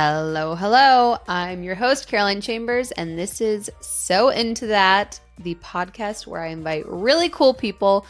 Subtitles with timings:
[0.00, 1.18] Hello, hello.
[1.26, 6.50] I'm your host, Caroline Chambers, and this is So Into That, the podcast where I
[6.50, 8.06] invite really cool people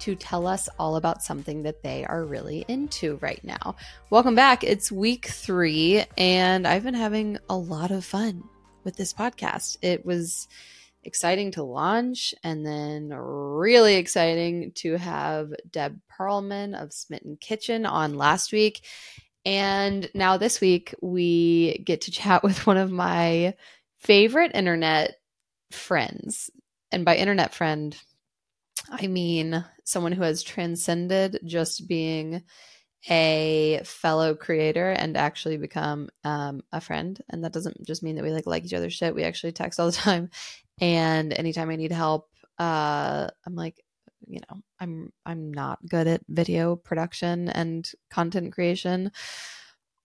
[0.00, 3.76] to tell us all about something that they are really into right now.
[4.10, 4.64] Welcome back.
[4.64, 8.44] It's week three, and I've been having a lot of fun
[8.84, 9.78] with this podcast.
[9.80, 10.46] It was
[11.04, 18.18] exciting to launch and then really exciting to have Deb Perlman of Smitten Kitchen on
[18.18, 18.82] last week.
[19.44, 23.54] And now this week, we get to chat with one of my
[23.98, 25.16] favorite internet
[25.70, 26.50] friends.
[26.92, 27.96] And by internet friend,
[28.90, 32.42] I mean someone who has transcended just being
[33.08, 37.20] a fellow creator and actually become um, a friend.
[37.30, 39.14] And that doesn't just mean that we like like each other's shit.
[39.14, 40.30] We actually text all the time.
[40.80, 43.82] And anytime I need help, uh, I'm like,
[44.26, 49.10] you know i'm i'm not good at video production and content creation.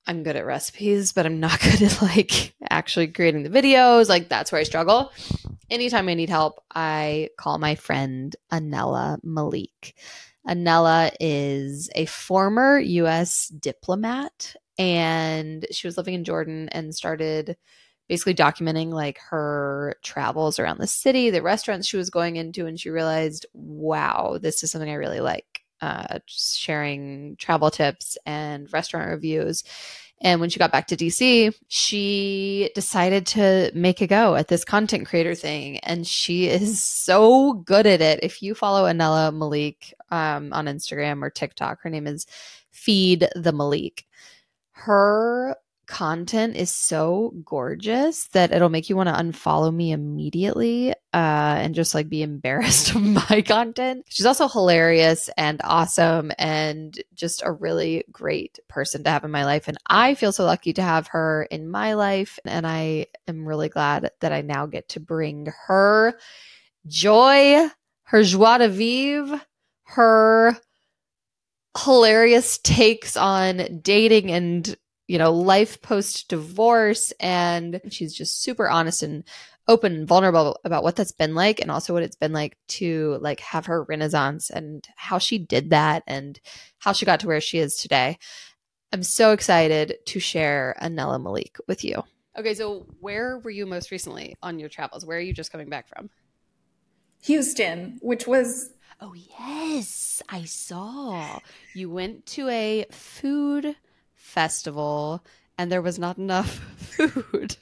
[0.07, 4.09] I'm good at recipes but i'm not good at like actually creating the videos.
[4.09, 5.11] Like that's where i struggle.
[5.69, 9.95] Anytime i need help i call my friend anela malik.
[10.47, 17.57] Anela is a former us diplomat and she was living in jordan and started
[18.07, 22.79] basically documenting like her travels around the city, the restaurants she was going into, and
[22.79, 25.61] she realized, wow, this is something I really like.
[25.81, 29.63] Uh, sharing travel tips and restaurant reviews.
[30.21, 34.63] And when she got back to DC, she decided to make a go at this
[34.63, 35.79] content creator thing.
[35.79, 38.21] And she is so good at it.
[38.23, 42.25] If you follow Anela Malik um, on Instagram or TikTok, her name is
[42.71, 44.05] Feed the Malik.
[44.71, 51.57] Her content is so gorgeous that it'll make you want to unfollow me immediately uh,
[51.59, 54.05] and just like be embarrassed of my content.
[54.09, 59.45] She's also hilarious and awesome and just a really great person to have in my
[59.45, 59.67] life.
[59.67, 62.39] And I feel so lucky to have her in my life.
[62.45, 66.17] And I am really glad that I now get to bring her
[66.87, 67.67] joy,
[68.03, 69.41] her joie de vivre,
[69.83, 70.57] her
[71.77, 74.75] hilarious takes on dating and
[75.07, 77.13] you know, life post divorce.
[77.19, 79.23] And she's just super honest and
[79.67, 83.17] open and vulnerable about what that's been like and also what it's been like to
[83.21, 86.39] like have her renaissance and how she did that and
[86.77, 88.17] how she got to where she is today.
[88.93, 92.03] I'm so excited to share Anela Malik with you.
[92.37, 95.05] Okay, so where were you most recently on your travels?
[95.05, 96.09] Where are you just coming back from?
[97.23, 98.69] Houston, which was
[99.01, 101.39] Oh yes, I saw.
[101.73, 103.75] You went to a food
[104.25, 105.23] festival
[105.57, 107.57] and there was not enough food.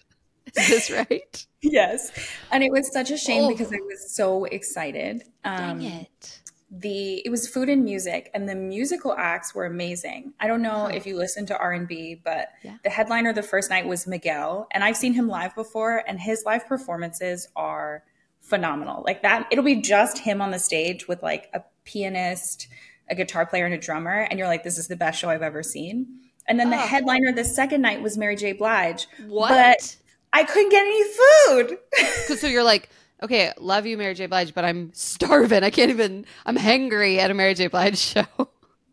[0.56, 1.46] Is this right?
[1.62, 2.12] yes.
[2.52, 3.50] And it was such a shame oh.
[3.50, 5.24] because I was so excited.
[5.44, 6.40] Um, Dang it.
[6.76, 10.34] The it was food and music, and the musical acts were amazing.
[10.40, 12.78] I don't know if you listen to R and B, but yeah.
[12.84, 16.42] the headliner the first night was Miguel, and I've seen him live before, and his
[16.48, 18.04] live performances are
[18.40, 19.04] phenomenal.
[19.06, 22.68] Like that, it'll be just him on the stage with like a pianist,
[23.08, 25.44] a guitar player, and a drummer, and you're like, this is the best show I've
[25.44, 26.23] ever seen.
[26.48, 26.72] And then oh.
[26.72, 28.54] the headliner the second night was Mary J.
[28.54, 29.08] Blige.
[29.28, 29.50] What?
[29.50, 29.96] But
[30.34, 32.38] I couldn't get any food.
[32.40, 32.90] so you're like,
[33.22, 34.26] okay, love you, Mary J.
[34.26, 35.64] Blige, but I'm starving.
[35.64, 37.68] I can't even, I'm hangry at a Mary J.
[37.68, 38.26] Blige show.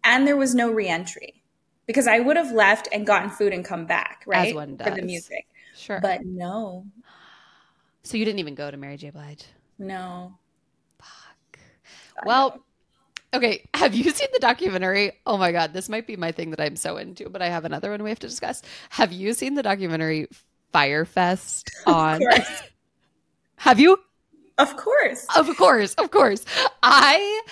[0.05, 1.43] And there was no reentry
[1.87, 4.49] because I would have left and gotten food and come back, right?
[4.49, 4.89] As one does.
[4.89, 5.47] For the music.
[5.77, 6.00] Sure.
[6.00, 6.87] But no.
[8.03, 9.10] So you didn't even go to Mary J.
[9.10, 9.44] Blige?
[9.78, 10.39] No.
[10.99, 11.59] Fuck.
[12.25, 12.65] Well,
[13.32, 15.12] Okay, have you seen the documentary?
[15.26, 17.64] Oh my god, this might be my thing that I'm so into, but I have
[17.64, 18.62] another one we have to discuss.
[18.91, 20.28] Have you seen the documentary
[20.72, 22.20] Fyre Fest on
[23.56, 23.98] Have you?
[24.58, 25.26] Of course.
[25.36, 26.44] Of course, of course.
[26.82, 27.42] I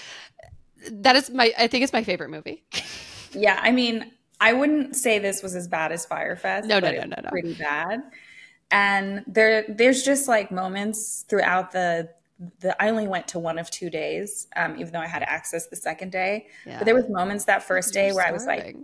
[0.90, 2.64] that is my I think it's my favorite movie.
[3.32, 4.10] yeah, I mean,
[4.40, 6.66] I wouldn't say this was as bad as Fyre Fest.
[6.68, 7.30] No, no, no, no, no.
[7.30, 8.02] Pretty bad.
[8.70, 12.10] And there there's just like moments throughout the
[12.60, 15.66] the I only went to one of two days, um, even though I had access
[15.66, 16.47] the second day.
[16.66, 16.78] Yeah.
[16.78, 18.76] But there was moments that 1st day where I was like,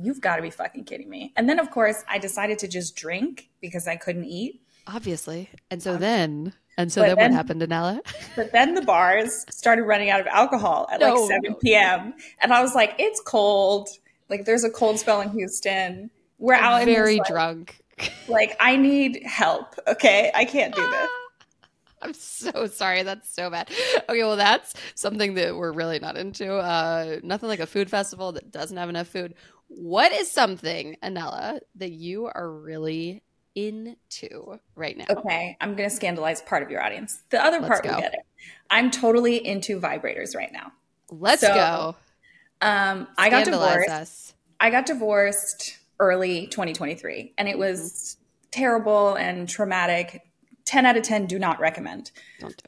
[0.00, 2.94] "You've got to be fucking kidding me!" And then, of course, I decided to just
[2.96, 4.62] drink because I couldn't eat.
[4.86, 7.98] Obviously, and so um, then, and so then, then, what happened in LA?
[8.36, 12.14] But then the bars started running out of alcohol at no, like seven p.m.
[12.40, 13.88] And I was like, "It's cold.
[14.28, 16.10] Like, there's a cold spell in Houston.
[16.38, 17.82] We're out very like, drunk.
[18.28, 19.74] like, I need help.
[19.88, 21.10] Okay, I can't do this."
[22.02, 23.02] I'm so sorry.
[23.02, 23.70] That's so bad.
[24.08, 26.54] Okay, well, that's something that we're really not into.
[26.54, 29.34] Uh, nothing like a food festival that doesn't have enough food.
[29.68, 33.22] What is something, Anela, that you are really
[33.54, 35.06] into right now?
[35.10, 37.22] Okay, I'm going to scandalize part of your audience.
[37.30, 38.20] The other part will get it.
[38.70, 40.72] I'm totally into vibrators right now.
[41.10, 41.96] Let's so, go.
[42.62, 43.90] Um, I got divorced.
[43.90, 44.34] Us.
[44.58, 48.50] I got divorced early 2023 and it was mm-hmm.
[48.50, 50.29] terrible and traumatic
[50.70, 52.10] 10 out of 10 do not recommend.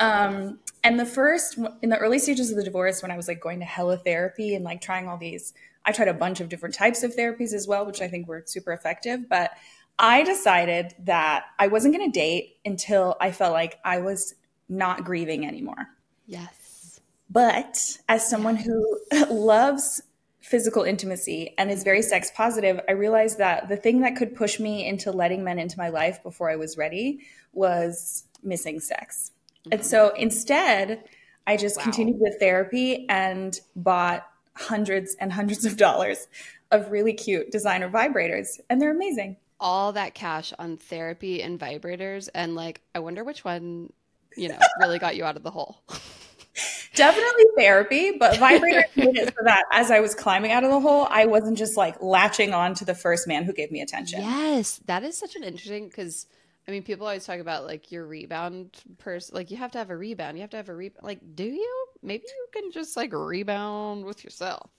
[0.01, 3.41] Um, and the first in the early stages of the divorce when i was like
[3.41, 5.55] going to helotherapy and like trying all these
[5.85, 8.43] i tried a bunch of different types of therapies as well which i think were
[8.47, 9.53] super effective but
[10.01, 14.35] i decided that i wasn't going to date until i felt like i was
[14.73, 15.89] not grieving anymore.
[16.27, 17.01] Yes.
[17.31, 18.99] But as someone who
[19.31, 20.03] loves
[20.41, 24.59] physical intimacy and is very sex positive, I realized that the thing that could push
[24.59, 27.21] me into letting men into my life before I was ready
[27.53, 29.31] was missing sex.
[29.61, 29.73] Mm-hmm.
[29.73, 31.05] And so instead,
[31.47, 31.85] I just wow.
[31.85, 36.29] continued with therapy and bought hundreds and hundreds of dollars
[36.71, 39.37] of really cute designer vibrators, and they're amazing.
[39.61, 43.93] All that cash on therapy and vibrators, and like, I wonder which one,
[44.37, 45.83] you know, really got you out of the hole.
[46.95, 50.81] Definitely therapy, but vibrator made it so that as I was climbing out of the
[50.81, 54.21] hole, I wasn't just like latching on to the first man who gave me attention.
[54.21, 56.27] Yes, that is such an interesting because
[56.67, 59.35] I mean, people always talk about like your rebound person.
[59.35, 60.37] Like you have to have a rebound.
[60.37, 61.05] You have to have a rebound.
[61.05, 61.87] Like, do you?
[62.03, 64.71] Maybe you can just like rebound with yourself.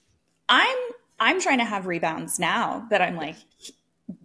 [0.48, 0.76] I'm
[1.20, 3.36] I'm trying to have rebounds now that I'm like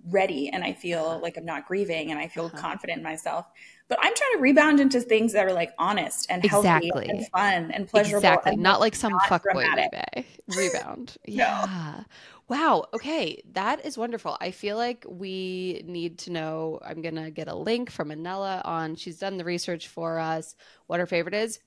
[0.09, 1.19] ready and I feel uh-huh.
[1.19, 2.57] like I'm not grieving and I feel uh-huh.
[2.57, 3.45] confident in myself
[3.89, 7.71] but I'm trying to rebound into things that are like honest and healthy and fun
[7.71, 8.19] and pleasurable.
[8.19, 8.53] Exactly.
[8.53, 10.23] And not like some fuckboy
[10.55, 11.17] rebound.
[11.25, 11.65] yeah.
[11.97, 12.05] no.
[12.49, 12.85] Wow.
[12.93, 13.41] Okay.
[13.53, 14.37] That is wonderful.
[14.39, 16.79] I feel like we need to know.
[16.85, 20.55] I'm going to get a link from Anela on, she's done the research for us,
[20.85, 21.59] what her favorite is.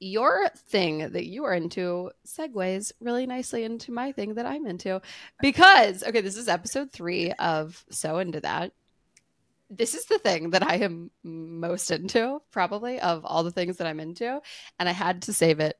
[0.00, 5.02] Your thing that you are into segues really nicely into my thing that I'm into
[5.40, 8.72] because, okay, this is episode three of So Into That
[9.70, 13.86] this is the thing that I am most into, probably of all the things that
[13.86, 14.40] I'm into.
[14.78, 15.78] And I had to save it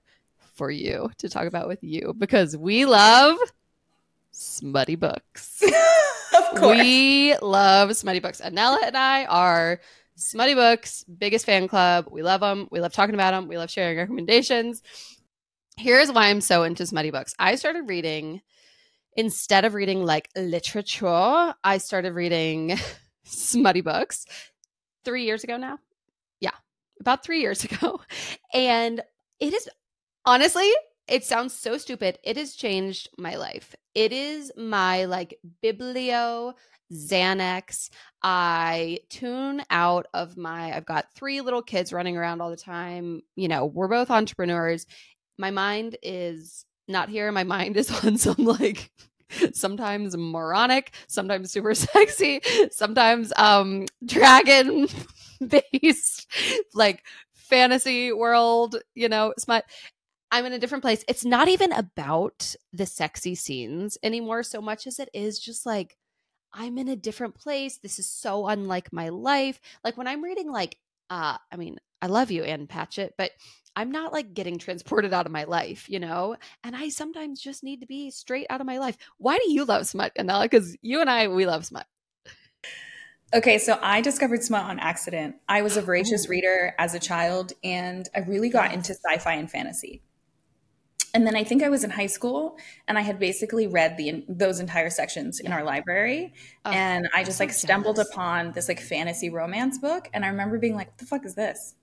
[0.55, 3.37] for you to talk about with you because we love
[4.31, 5.63] smutty books.
[6.37, 6.79] of course.
[6.79, 8.41] We love smutty books.
[8.41, 9.81] Anela and I are
[10.21, 12.07] smutty books, biggest fan club.
[12.11, 12.69] We love them.
[12.71, 13.49] We love talking about them.
[13.49, 14.83] We love sharing recommendations.
[15.77, 17.35] Here's why I'm so into smutty books.
[17.39, 18.43] I started reading,
[19.17, 22.79] instead of reading like literature, I started reading
[23.25, 24.27] smutty books
[25.05, 25.79] three years ago now.
[26.41, 26.55] Yeah,
[27.01, 28.01] about three years ago.
[28.53, 29.01] And
[29.41, 29.69] it is
[30.27, 30.71] honestly,
[31.11, 32.19] it sounds so stupid.
[32.23, 33.75] It has changed my life.
[33.95, 36.55] It is my like biblio
[36.93, 37.91] Xanax.
[38.23, 43.23] I tune out of my, I've got three little kids running around all the time.
[43.37, 44.87] You know, we're both entrepreneurs.
[45.39, 47.31] My mind is not here.
[47.33, 48.91] My mind is on some like
[49.53, 52.41] sometimes moronic, sometimes super sexy,
[52.71, 54.89] sometimes um dragon
[55.47, 56.31] based
[56.75, 57.03] like
[57.35, 59.65] fantasy world, you know, smut.
[60.31, 61.05] I'm in a different place.
[61.09, 65.97] It's not even about the sexy scenes anymore so much as it is just like
[66.53, 67.79] I'm in a different place.
[67.79, 69.61] This is so unlike my life.
[69.85, 70.77] Like when I'm reading like
[71.11, 73.33] uh I mean, I love you Ann Patchett, but
[73.77, 76.37] I'm not like getting transported out of my life, you know?
[76.65, 78.97] And I sometimes just need to be straight out of my life.
[79.19, 80.43] Why do you love smut, Anela?
[80.43, 81.87] Because you and I, we love smut.
[83.33, 85.37] Okay, so I discovered smut on accident.
[85.49, 89.35] I was a voracious reader as a child, and I really got into sci fi
[89.35, 90.03] and fantasy.
[91.13, 94.25] And then I think I was in high school, and I had basically read the
[94.29, 95.49] those entire sections yeah.
[95.49, 96.35] in our library,
[96.65, 98.11] oh, and I just like stumbled jealous.
[98.11, 101.35] upon this like fantasy romance book, and I remember being like, "What the fuck is
[101.35, 101.75] this?"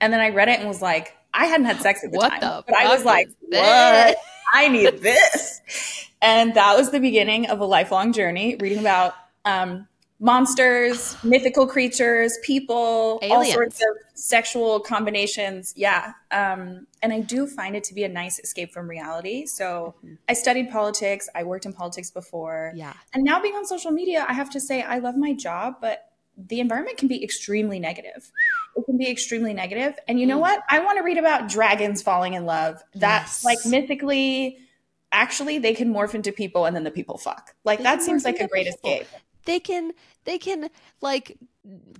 [0.00, 2.28] And then I read it and was like, I hadn't had sex at the what
[2.28, 4.16] time, the but I was like, what?
[4.54, 5.60] I need this.
[6.22, 9.14] And that was the beginning of a lifelong journey reading about
[9.44, 9.88] um,
[10.24, 13.48] monsters, mythical creatures, people, Aliens.
[13.48, 15.74] all sorts of sexual combinations.
[15.76, 16.14] Yeah.
[16.30, 19.44] Um, and I do find it to be a nice escape from reality.
[19.46, 20.14] So mm-hmm.
[20.28, 21.28] I studied politics.
[21.34, 22.72] I worked in politics before.
[22.74, 22.94] Yeah.
[23.12, 26.06] And now being on social media, I have to say I love my job, but
[26.36, 28.32] the environment can be extremely negative.
[28.76, 29.96] It can be extremely negative.
[30.08, 30.42] And you know mm.
[30.42, 30.62] what?
[30.68, 32.82] I want to read about dragons falling in love.
[32.94, 33.44] That's yes.
[33.44, 34.58] like mythically,
[35.12, 37.54] actually, they can morph into people and then the people fuck.
[37.62, 38.90] Like they that seems like a great people.
[38.90, 39.06] escape.
[39.44, 39.92] They can,
[40.24, 40.70] they can
[41.00, 41.38] like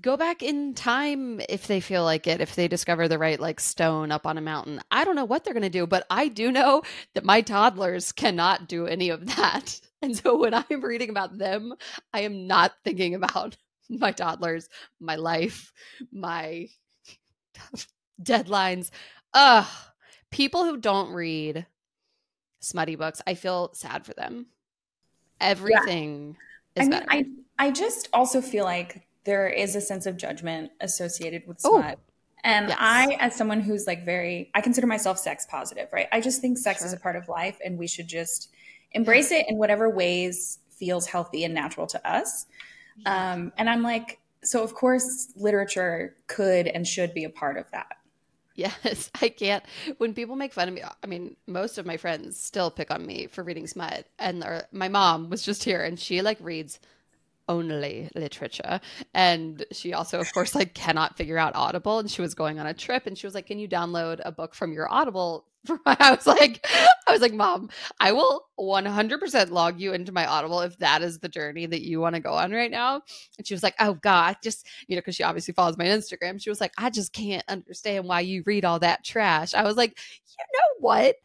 [0.02, 3.60] go back in time if they feel like it, if they discover the right like
[3.60, 4.80] stone up on a mountain.
[4.90, 6.82] I don't know what they're going to do, but I do know
[7.14, 9.80] that my toddlers cannot do any of that.
[10.02, 11.72] And so when I'm reading about them,
[12.12, 13.56] I am not thinking about
[13.88, 14.68] my toddlers,
[15.00, 15.72] my life,
[16.12, 16.68] my
[18.22, 18.90] deadlines.
[19.32, 19.66] Ugh.
[20.30, 21.66] People who don't read
[22.60, 24.46] smutty books, I feel sad for them.
[25.40, 26.53] Everything yeah.
[26.76, 27.04] I mean.
[27.58, 31.94] I, I just also feel like there is a sense of judgment associated with smut.
[31.94, 32.00] Ooh.
[32.42, 32.78] And yes.
[32.78, 36.08] I, as someone who's like very, I consider myself sex positive, right?
[36.12, 36.86] I just think sex sure.
[36.86, 38.50] is a part of life and we should just
[38.92, 42.46] embrace it in whatever ways feels healthy and natural to us.
[43.06, 47.70] Um, and I'm like, so of course, literature could and should be a part of
[47.72, 47.96] that.
[48.54, 49.64] Yes, I can't.
[49.98, 53.04] When people make fun of me, I mean, most of my friends still pick on
[53.06, 54.06] me for reading smut.
[54.18, 56.78] And uh, my mom was just here and she like reads
[57.48, 58.80] only literature.
[59.12, 61.98] And she also, of course, like cannot figure out Audible.
[61.98, 64.32] And she was going on a trip and she was like, Can you download a
[64.32, 65.46] book from your Audible?
[65.86, 66.66] I was like,
[67.06, 71.18] I was like, Mom, I will 100% log you into my Audible if that is
[71.18, 73.02] the journey that you want to go on right now.
[73.38, 76.42] And she was like, Oh God, just, you know, because she obviously follows my Instagram.
[76.42, 79.54] She was like, I just can't understand why you read all that trash.
[79.54, 79.98] I was like,
[80.28, 81.16] You know what?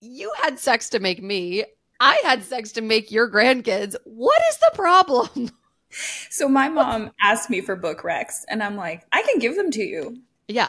[0.00, 1.64] You had sex to make me.
[2.00, 3.94] I had sex to make your grandkids.
[4.04, 5.50] What is the problem?
[6.28, 9.70] So my mom asked me for book recs, and I'm like, I can give them
[9.70, 10.18] to you.
[10.48, 10.66] Yeah.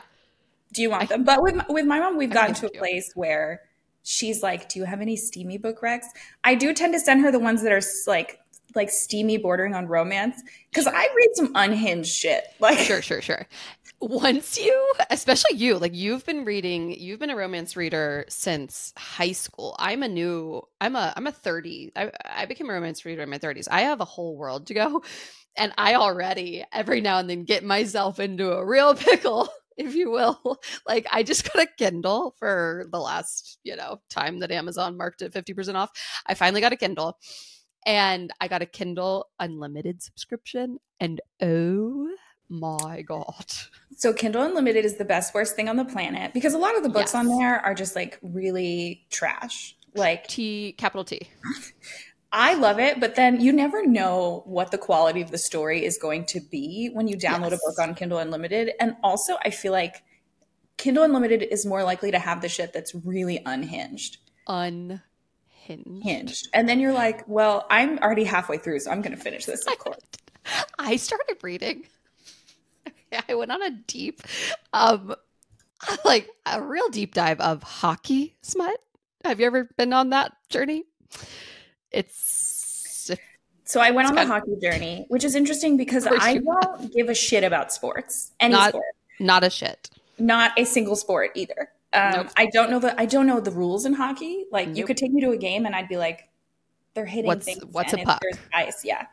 [0.71, 1.23] Do you want I, them?
[1.23, 3.61] But with with my mom, we've I gotten to a place where
[4.03, 6.05] she's like, "Do you have any steamy book recs?"
[6.43, 8.39] I do tend to send her the ones that are like
[8.75, 12.43] like steamy bordering on romance because I read some unhinged shit.
[12.59, 13.47] Like sure, sure, sure
[14.05, 19.31] once you especially you like you've been reading you've been a romance reader since high
[19.31, 19.75] school.
[19.79, 23.29] I'm a new i'm a i'm a 30 i, I became a romance reader in
[23.31, 25.03] my 30s i have a whole world to go
[25.57, 30.09] and i already every now and then get myself into a real pickle if you
[30.11, 30.59] will.
[30.87, 35.23] Like i just got a kindle for the last you know time that amazon marked
[35.23, 35.89] it 50% off.
[36.27, 37.17] I finally got a kindle
[37.87, 42.09] and i got a kindle unlimited subscription and oh
[42.49, 43.45] my god.
[43.97, 46.83] So Kindle Unlimited is the best worst thing on the planet because a lot of
[46.83, 47.15] the books yes.
[47.15, 49.75] on there are just like really trash.
[49.95, 51.29] Like T capital T.
[52.31, 55.97] I love it, but then you never know what the quality of the story is
[55.97, 57.61] going to be when you download yes.
[57.63, 58.71] a book on Kindle Unlimited.
[58.77, 60.03] And also, I feel like
[60.75, 64.17] Kindle Unlimited is more likely to have the shit that's really unhinged.
[64.47, 65.01] Unhinged.
[66.03, 66.49] Hinged.
[66.53, 69.65] And then you're like, well, I'm already halfway through, so I'm going to finish this,
[69.65, 70.01] of course.
[70.77, 71.85] I started reading
[73.29, 74.21] I went on a deep,
[74.73, 75.15] um,
[76.05, 78.77] like a real deep dive of hockey smut.
[79.23, 80.83] Have you ever been on that journey?
[81.91, 82.45] It's
[83.65, 87.15] so I went on the hockey journey, which is interesting because I don't give a
[87.15, 88.31] shit about sports.
[88.39, 88.85] Any not, sport.
[89.19, 89.89] Not a shit.
[90.19, 91.69] Not a single sport either.
[91.91, 92.27] Um, nope.
[92.37, 94.45] I don't know the I don't know the rules in hockey.
[94.51, 94.77] Like nope.
[94.77, 96.29] you could take me to a game and I'd be like,
[96.93, 97.65] they're hitting what's, things.
[97.65, 98.21] What's a puck?
[98.53, 99.07] Ice, yeah.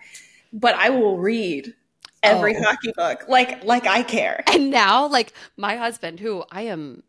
[0.53, 1.75] But I will read
[2.23, 2.62] every oh.
[2.62, 4.43] hockey book like like i care.
[4.52, 7.02] And now like my husband who i am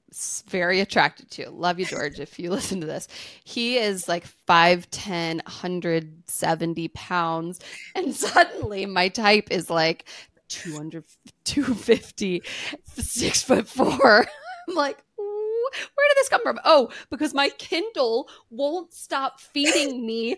[0.47, 3.07] very attracted to love you george if you listen to this
[3.43, 7.59] he is like 510 170 pounds
[7.95, 10.05] and suddenly my type is like
[10.49, 11.03] 200
[11.45, 12.43] 250
[12.85, 14.25] six foot four.
[14.69, 16.59] I'm like where did this come from?
[16.63, 20.37] Oh because my kindle won't stop feeding me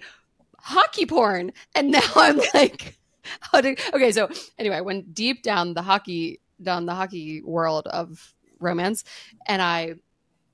[0.60, 1.52] hockey porn.
[1.76, 2.98] And now i'm like
[3.40, 7.88] how to okay so anyway i went deep down the hockey down the hockey world
[7.88, 9.04] of romance
[9.48, 9.94] and i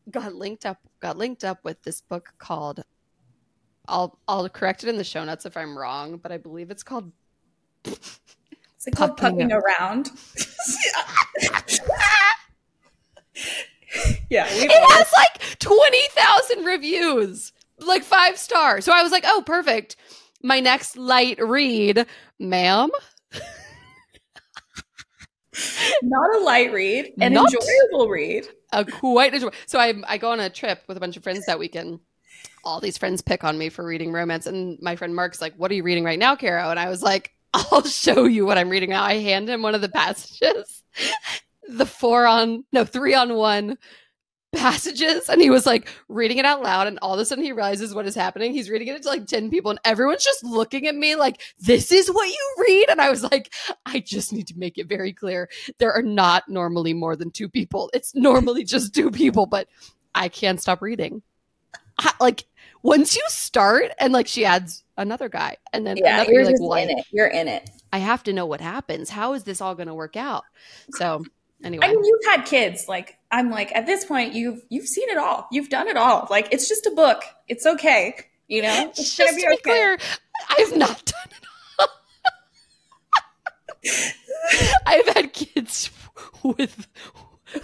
[0.09, 2.83] got linked up got linked up with this book called
[3.87, 6.83] i'll i'll correct it in the show notes if i'm wrong but i believe it's
[6.83, 7.11] called
[7.85, 8.19] is
[8.87, 10.11] it called pucking around?
[14.29, 18.85] Yeah it has like 20000 reviews like five stars.
[18.85, 19.97] So i was like oh perfect
[20.43, 22.05] my next light read,
[22.39, 22.89] ma'am.
[26.03, 28.47] Not a light read, an Not enjoyable read.
[28.71, 29.57] A quite enjoyable.
[29.67, 31.99] So I I go on a trip with a bunch of friends that weekend.
[32.63, 35.71] All these friends pick on me for reading romance, and my friend Mark's like, "What
[35.71, 38.69] are you reading right now, Caro?" And I was like, "I'll show you what I'm
[38.69, 40.83] reading now." I hand him one of the passages,
[41.69, 43.77] the four on no three on one
[44.53, 47.51] passages and he was like reading it out loud and all of a sudden he
[47.51, 48.53] realizes what is happening.
[48.53, 51.91] He's reading it to like 10 people and everyone's just looking at me like this
[51.91, 52.89] is what you read?
[52.89, 53.53] And i was like
[53.85, 57.47] i just need to make it very clear there are not normally more than two
[57.47, 57.89] people.
[57.93, 59.67] It's normally just two people but
[60.13, 61.21] i can't stop reading.
[61.97, 62.45] I, like
[62.83, 66.59] once you start and like she adds another guy and then yeah, another you're like
[66.59, 66.83] what?
[66.83, 67.05] in it.
[67.11, 67.69] You're in it.
[67.93, 69.09] I have to know what happens.
[69.09, 70.43] How is this all going to work out?
[70.91, 71.23] So
[71.63, 71.85] anyway.
[71.85, 75.17] i mean you've had kids like i'm like at this point you've you've seen it
[75.17, 78.15] all you've done it all like it's just a book it's okay
[78.47, 79.55] you know it's just to be, okay.
[79.55, 79.97] be clear
[80.49, 81.45] i've not done it
[81.79, 81.87] all
[84.87, 85.91] i've had kids
[86.43, 86.87] with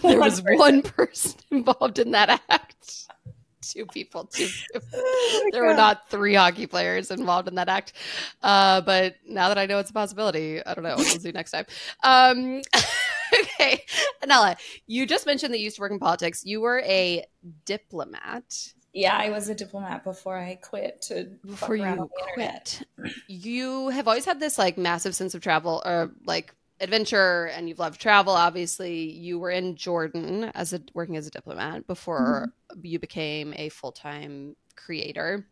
[0.02, 2.78] there was one person involved in that act
[3.68, 4.26] two people.
[4.26, 4.88] Two people.
[5.30, 5.68] Oh there God.
[5.70, 7.94] were not three hockey players involved in that act.
[8.42, 10.96] Uh, but now that I know it's a possibility, I don't know.
[10.98, 11.66] We'll see next time.
[12.04, 12.62] Um,
[13.42, 13.84] okay,
[14.24, 16.44] Anela, you just mentioned that you used to work in politics.
[16.46, 17.26] You were a
[17.66, 18.74] diplomat.
[18.94, 22.82] Yeah, I was a diplomat before I quit to before you quit.
[23.28, 27.80] You have always had this like massive sense of travel or like adventure and you've
[27.80, 32.86] loved travel obviously you were in jordan as a working as a diplomat before mm-hmm.
[32.86, 35.44] you became a full-time creator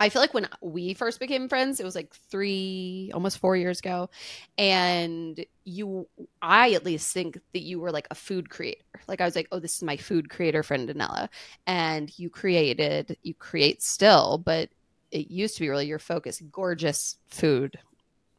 [0.00, 3.78] I feel like when we first became friends, it was like three, almost four years
[3.78, 4.10] ago.
[4.58, 6.08] And you,
[6.42, 8.82] I at least think that you were like a food creator.
[9.06, 11.28] Like I was like, oh, this is my food creator friend, Danella.
[11.66, 14.68] And you created, you create still, but
[15.12, 17.78] it used to be really your focus gorgeous food.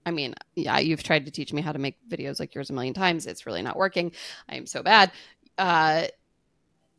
[0.05, 2.74] I mean, yeah, you've tried to teach me how to make videos like yours a
[2.74, 3.25] million times.
[3.25, 4.12] It's really not working.
[4.50, 5.12] I am so bad.
[5.57, 6.07] Uh,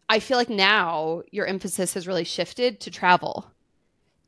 [0.08, 3.50] I feel like now your emphasis has really shifted to travel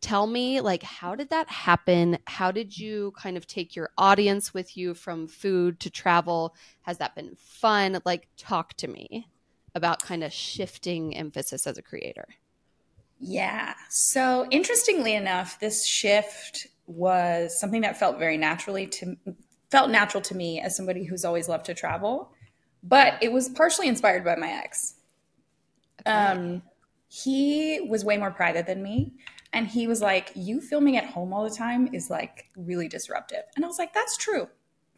[0.00, 2.18] tell me like how did that happen?
[2.26, 6.54] How did you kind of take your audience with you from food to travel?
[6.82, 8.00] Has that been fun?
[8.04, 9.28] Like talk to me
[9.74, 12.26] about kind of shifting emphasis as a creator.
[13.20, 13.74] Yeah.
[13.90, 19.16] So interestingly enough this shift was something that felt very naturally to
[19.70, 22.32] felt natural to me as somebody who's always loved to travel
[22.82, 24.94] but it was partially inspired by my ex.
[26.00, 26.10] Okay.
[26.10, 26.62] um
[27.08, 29.12] he was way more private than me
[29.52, 33.44] and he was like, You filming at home all the time is like really disruptive.
[33.56, 34.48] And I was like, That's true.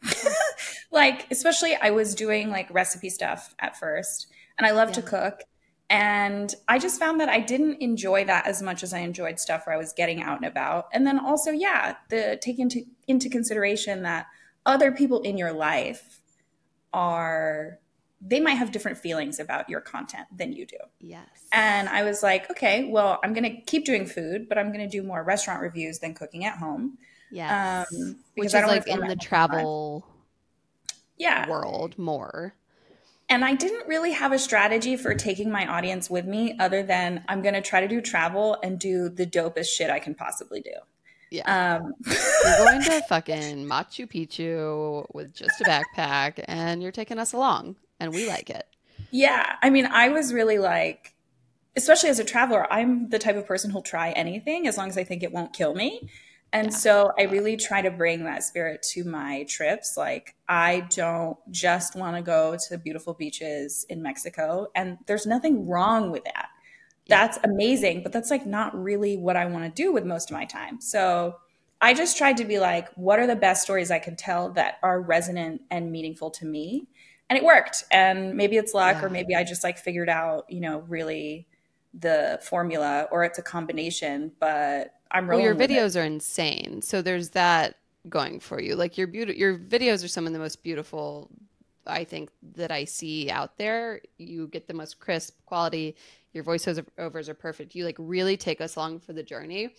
[0.91, 4.27] like, especially I was doing like recipe stuff at first,
[4.57, 4.95] and I love yeah.
[4.95, 5.41] to cook.
[5.89, 9.67] And I just found that I didn't enjoy that as much as I enjoyed stuff
[9.67, 10.85] where I was getting out and about.
[10.93, 14.27] And then also, yeah, the take into into consideration that
[14.65, 16.21] other people in your life
[16.93, 17.79] are
[18.21, 20.77] they might have different feelings about your content than you do.
[20.99, 21.27] Yes.
[21.51, 24.87] And I was like, okay, well, I'm going to keep doing food, but I'm going
[24.87, 26.97] to do more restaurant reviews than cooking at home.
[27.31, 27.85] Yeah.
[27.91, 30.05] Um, Which is like in the travel
[31.17, 31.49] yeah.
[31.49, 32.53] world more.
[33.27, 37.23] And I didn't really have a strategy for taking my audience with me other than
[37.29, 40.61] I'm going to try to do travel and do the dopest shit I can possibly
[40.61, 40.73] do.
[41.31, 41.79] Yeah.
[41.79, 47.31] Um, you're going to fucking Machu Picchu with just a backpack and you're taking us
[47.31, 48.65] along and we like it.
[49.11, 49.55] Yeah.
[49.61, 51.13] I mean, I was really like,
[51.75, 54.97] especially as a traveler, I'm the type of person who'll try anything as long as
[54.97, 56.09] I think it won't kill me.
[56.51, 56.77] And yeah.
[56.77, 59.95] so I really try to bring that spirit to my trips.
[59.95, 64.67] Like, I don't just want to go to beautiful beaches in Mexico.
[64.75, 66.47] And there's nothing wrong with that.
[67.05, 67.27] Yeah.
[67.27, 68.03] That's amazing.
[68.03, 70.81] But that's like not really what I want to do with most of my time.
[70.81, 71.35] So
[71.79, 74.77] I just tried to be like, what are the best stories I can tell that
[74.83, 76.87] are resonant and meaningful to me?
[77.31, 77.85] And it worked.
[77.91, 79.05] And maybe it's luck, yeah.
[79.05, 81.47] or maybe I just like figured out, you know, really
[81.93, 84.33] the formula, or it's a combination.
[84.37, 86.81] But I'm really well, your videos are insane.
[86.81, 87.77] So there's that
[88.09, 88.75] going for you.
[88.75, 91.29] Like your beauty, your videos are some of the most beautiful
[91.87, 94.01] I think that I see out there.
[94.17, 95.95] You get the most crisp quality.
[96.33, 97.75] Your voiceovers are perfect.
[97.75, 99.73] You like really take us along for the journey.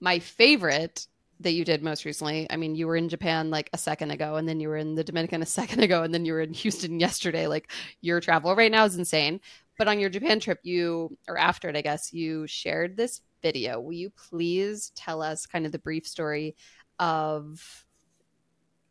[0.00, 1.06] My favorite
[1.40, 2.46] that you did most recently.
[2.50, 4.94] I mean, you were in Japan like a second ago, and then you were in
[4.94, 7.46] the Dominican a second ago, and then you were in Houston yesterday.
[7.46, 7.70] Like
[8.00, 9.40] your travel right now is insane.
[9.78, 13.78] But on your Japan trip, you, or after it, I guess, you shared this video.
[13.78, 16.56] Will you please tell us kind of the brief story
[16.98, 17.84] of.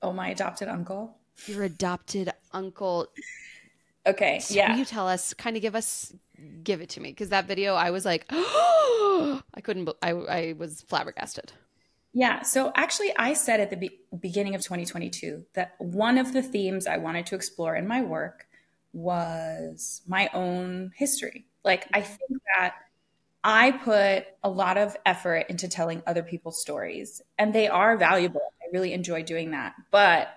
[0.02, 1.18] Oh, my adopted uncle?
[1.48, 3.08] Your adopted uncle.
[4.06, 4.40] Okay.
[4.40, 4.78] So yeah.
[4.78, 6.14] You tell us, kind of give us,
[6.64, 7.10] give it to me?
[7.10, 11.52] Because that video, I was like, oh, I couldn't, I, I was flabbergasted.
[12.16, 12.44] Yeah.
[12.44, 16.88] So actually, I said at the be- beginning of 2022 that one of the themes
[16.88, 18.48] I wanted to explore in my work
[18.94, 21.46] was my own history.
[21.66, 22.76] Like, I think that
[23.44, 28.42] I put a lot of effort into telling other people's stories, and they are valuable.
[28.64, 29.76] I really enjoy doing that.
[29.92, 30.30] But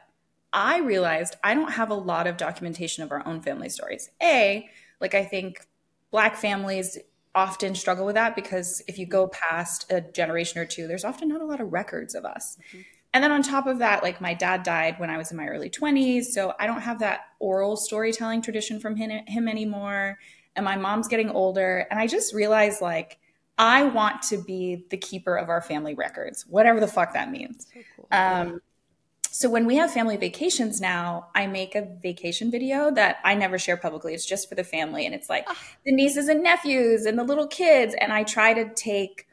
[0.53, 4.11] I realized I don't have a lot of documentation of our own family stories.
[4.23, 4.69] A,
[5.01, 5.67] like, I think
[6.11, 6.99] Black families
[7.35, 11.29] often struggle with that because if you go past a generation or two, there's often
[11.29, 12.57] not a lot of records of us.
[12.69, 12.81] Mm-hmm.
[13.15, 15.47] And then on top of that, like my dad died when I was in my
[15.47, 16.27] early 20s.
[16.27, 20.19] So I don't have that oral storytelling tradition from him, him anymore.
[20.57, 21.87] And my mom's getting older.
[21.91, 23.19] And I just realized like,
[23.57, 27.67] I want to be the keeper of our family records, whatever the fuck that means.
[27.75, 28.09] So cool.
[28.13, 28.61] um,
[29.39, 33.57] so when we have family vacations now, I make a vacation video that I never
[33.57, 34.13] share publicly.
[34.13, 35.07] It's just for the family.
[35.07, 35.55] And it's like oh.
[35.87, 37.95] the nieces and nephews and the little kids.
[38.01, 39.29] And I try to take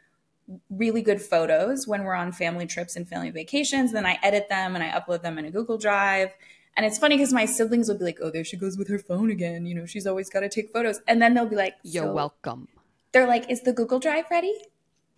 [0.69, 3.93] really good photos when we're on family trips and family vacations.
[3.93, 6.29] Then I edit them and I upload them in a Google Drive.
[6.77, 8.99] And it's funny because my siblings will be like, oh, there she goes with her
[8.99, 9.65] phone again.
[9.65, 11.01] You know, she's always got to take photos.
[11.07, 12.67] And then they'll be like, You're so, welcome.
[13.11, 14.53] They're like, is the Google Drive ready?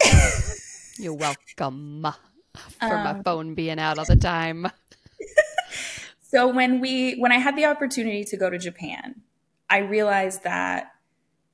[0.97, 2.07] You're welcome
[2.79, 4.67] for um, my phone being out all the time.
[6.21, 9.21] so when we when I had the opportunity to go to Japan,
[9.69, 10.91] I realized that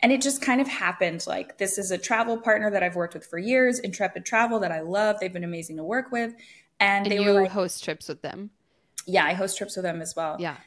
[0.02, 1.26] And it just kind of happened.
[1.26, 4.72] Like, this is a travel partner that I've worked with for years, Intrepid Travel, that
[4.72, 5.18] I love.
[5.20, 6.34] They've been amazing to work with.
[6.80, 8.50] And, and they you were like, host trips with them.
[9.06, 10.36] Yeah, I host trips with them as well.
[10.39, 10.58] Yeah.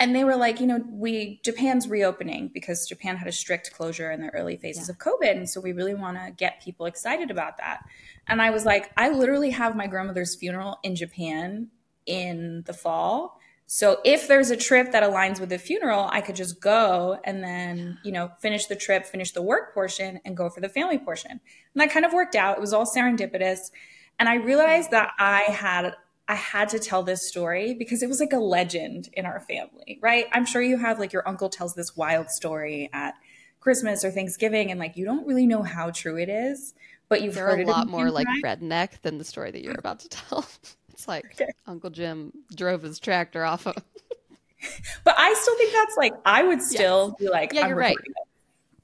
[0.00, 4.10] And they were like, you know, we Japan's reopening because Japan had a strict closure
[4.10, 4.92] in the early phases yeah.
[4.92, 5.36] of COVID.
[5.36, 7.84] And so we really want to get people excited about that.
[8.26, 11.68] And I was like, I literally have my grandmother's funeral in Japan
[12.06, 13.38] in the fall.
[13.66, 17.44] So if there's a trip that aligns with the funeral, I could just go and
[17.44, 20.98] then, you know, finish the trip, finish the work portion and go for the family
[20.98, 21.30] portion.
[21.30, 21.40] And
[21.76, 22.56] that kind of worked out.
[22.56, 23.70] It was all serendipitous.
[24.18, 25.94] And I realized that I had
[26.30, 29.98] I had to tell this story because it was like a legend in our family,
[30.00, 30.26] right?
[30.30, 33.14] I'm sure you have like your uncle tells this wild story at
[33.58, 36.72] Christmas or Thanksgiving and like you don't really know how true it is,
[37.08, 39.98] but you've They're heard a lot more like redneck than the story that you're about
[40.00, 40.46] to tell.
[40.90, 41.50] It's like okay.
[41.66, 43.74] Uncle Jim drove his tractor off of.
[45.04, 47.26] but I still think that's like I would still yes.
[47.26, 47.96] be like, yeah, you're right.
[47.96, 48.14] It.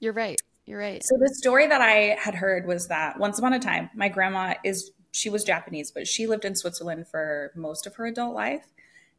[0.01, 0.41] You're right.
[0.65, 1.05] You're right.
[1.05, 4.55] So the story that I had heard was that once upon a time, my grandma
[4.65, 8.67] is she was Japanese, but she lived in Switzerland for most of her adult life.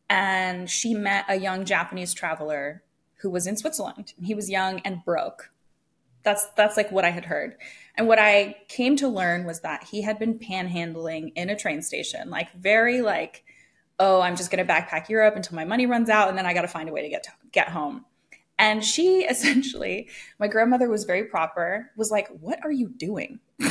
[0.09, 2.83] And she met a young Japanese traveler
[3.21, 4.13] who was in Switzerland.
[4.21, 5.49] He was young and broke.
[6.21, 7.55] That's that's like what I had heard.
[7.95, 11.81] And what I came to learn was that he had been panhandling in a train
[11.81, 13.43] station, like very like,
[13.99, 16.53] oh, I'm just going to backpack Europe until my money runs out and then I
[16.53, 18.05] got to find a way to get to, get home.
[18.59, 23.39] And she essentially, my grandmother was very proper, was like, "What are you doing?"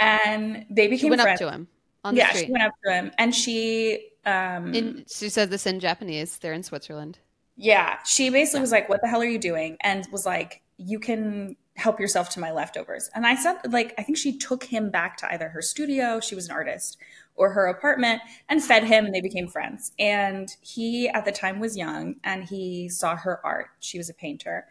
[0.00, 1.40] and they became she went friends.
[1.40, 1.68] up to him.
[2.12, 2.46] yeah, street.
[2.46, 4.08] she went up to him, and she.
[4.26, 6.38] Um, in, she said this in Japanese.
[6.38, 7.18] They're in Switzerland.
[7.56, 8.62] Yeah, she basically yeah.
[8.62, 12.30] was like, "What the hell are you doing?" And was like, "You can help yourself
[12.30, 15.48] to my leftovers." And I said, like, I think she took him back to either
[15.48, 16.98] her studio, she was an artist,
[17.34, 19.92] or her apartment, and fed him, and they became friends.
[19.98, 23.68] And he, at the time, was young, and he saw her art.
[23.80, 24.66] She was a painter,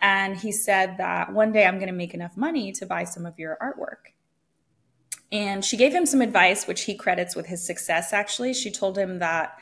[0.00, 3.24] and he said that one day I'm going to make enough money to buy some
[3.26, 4.11] of your artwork.
[5.32, 8.52] And she gave him some advice, which he credits with his success, actually.
[8.52, 9.58] She told him that,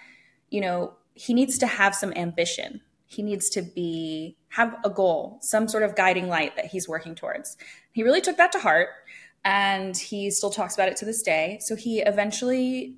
[0.51, 2.81] you know, he needs to have some ambition.
[3.07, 7.15] He needs to be, have a goal, some sort of guiding light that he's working
[7.15, 7.57] towards.
[7.93, 8.89] He really took that to heart
[9.45, 11.59] and he still talks about it to this day.
[11.61, 12.97] So he eventually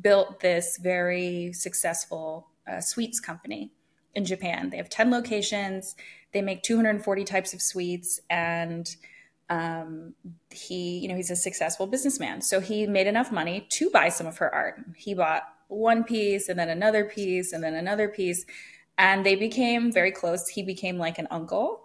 [0.00, 3.72] built this very successful uh, sweets company
[4.14, 4.70] in Japan.
[4.70, 5.96] They have 10 locations,
[6.32, 8.94] they make 240 types of sweets, and
[9.50, 10.14] um,
[10.50, 12.40] he, you know, he's a successful businessman.
[12.40, 14.80] So he made enough money to buy some of her art.
[14.96, 18.44] He bought one piece and then another piece and then another piece.
[18.96, 20.48] And they became very close.
[20.48, 21.82] He became like an uncle.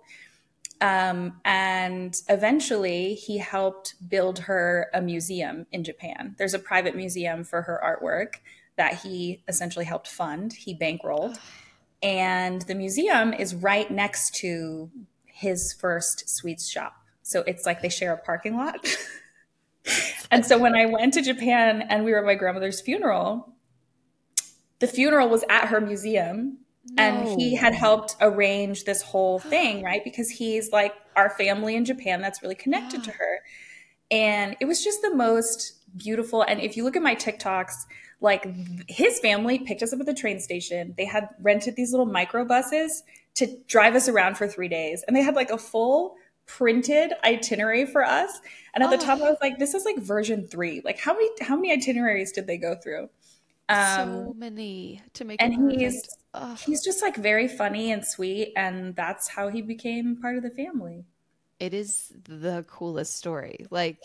[0.81, 6.35] Um, and eventually he helped build her a museum in Japan.
[6.37, 8.35] There's a private museum for her artwork
[8.77, 11.37] that he essentially helped fund, he bankrolled.
[12.01, 14.89] And the museum is right next to
[15.25, 16.98] his first sweets shop.
[17.29, 18.87] So it's like they share a parking lot.
[20.31, 23.53] and so when I went to Japan and we were at my grandmother's funeral,
[24.79, 26.57] the funeral was at her museum
[26.89, 27.03] no.
[27.03, 30.03] and he had helped arrange this whole thing, right?
[30.03, 33.41] Because he's like our family in Japan that's really connected to her.
[34.09, 36.41] And it was just the most beautiful.
[36.41, 37.73] And if you look at my TikToks,
[38.21, 38.47] like
[38.87, 40.95] his family picked us up at the train station.
[40.97, 43.03] They had rented these little micro buses
[43.35, 45.03] to drive us around for three days.
[45.07, 46.15] And they had like a full
[46.49, 48.41] printed itinerary for us.
[48.73, 48.97] And at oh.
[48.97, 50.81] the top, I was like, this is like version three.
[50.83, 53.09] Like how many how many itineraries did they go through?
[53.69, 55.41] Um, so many to make.
[55.41, 56.55] And he's oh.
[56.55, 60.49] he's just like very funny and sweet, and that's how he became part of the
[60.49, 61.05] family.
[61.59, 63.67] It is the coolest story.
[63.69, 63.99] Like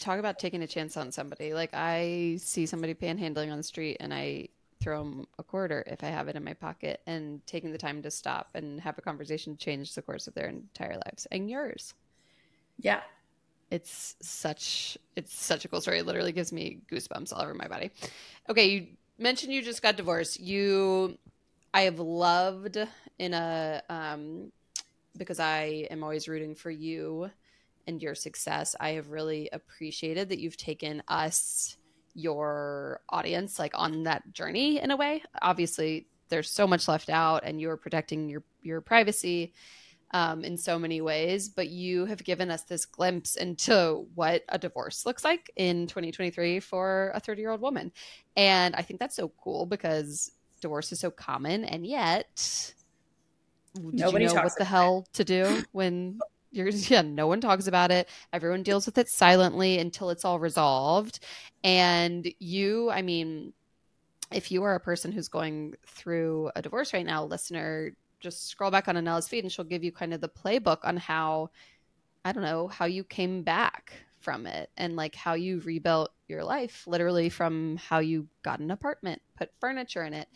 [0.00, 1.52] talk about taking a chance on somebody.
[1.52, 4.48] Like I see somebody panhandling on the street, and I
[4.80, 8.02] throw them a quarter if I have it in my pocket and taking the time
[8.02, 11.94] to stop and have a conversation change the course of their entire lives and yours.
[12.78, 13.00] Yeah.
[13.70, 15.98] It's such it's such a cool story.
[15.98, 17.90] It literally gives me goosebumps all over my body.
[18.48, 18.86] Okay, you
[19.18, 20.40] mentioned you just got divorced.
[20.40, 21.18] You
[21.74, 22.78] I have loved
[23.18, 24.52] in a um
[25.16, 27.30] because I am always rooting for you
[27.86, 28.76] and your success.
[28.78, 31.77] I have really appreciated that you've taken us
[32.18, 35.22] your audience like on that journey in a way.
[35.40, 39.54] Obviously, there's so much left out and you're protecting your your privacy
[40.12, 44.58] um, in so many ways, but you have given us this glimpse into what a
[44.58, 47.92] divorce looks like in 2023 for a 30 year old woman.
[48.36, 52.74] And I think that's so cool because divorce is so common, and yet
[53.76, 56.18] nobody you know what the hell to do when
[56.50, 58.08] you're, yeah, no one talks about it.
[58.32, 61.20] Everyone deals with it silently until it's all resolved.
[61.64, 63.52] And you, I mean,
[64.30, 68.70] if you are a person who's going through a divorce right now, listener, just scroll
[68.70, 71.50] back on Anela's feed and she'll give you kind of the playbook on how,
[72.24, 76.44] I don't know, how you came back from it and like how you rebuilt your
[76.44, 80.28] life, literally from how you got an apartment, put furniture in it.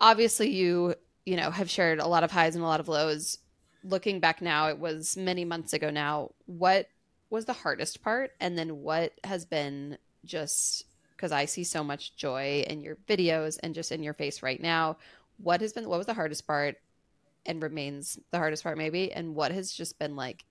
[0.00, 3.38] Obviously, you, you know, have shared a lot of highs and a lot of lows.
[3.84, 6.30] Looking back now, it was many months ago now.
[6.46, 6.88] What
[7.30, 8.32] was the hardest part?
[8.40, 10.84] And then what has been just
[11.22, 14.60] because I see so much joy in your videos and just in your face right
[14.60, 14.96] now.
[15.38, 16.76] What has been what was the hardest part
[17.46, 20.44] and remains the hardest part maybe and what has just been like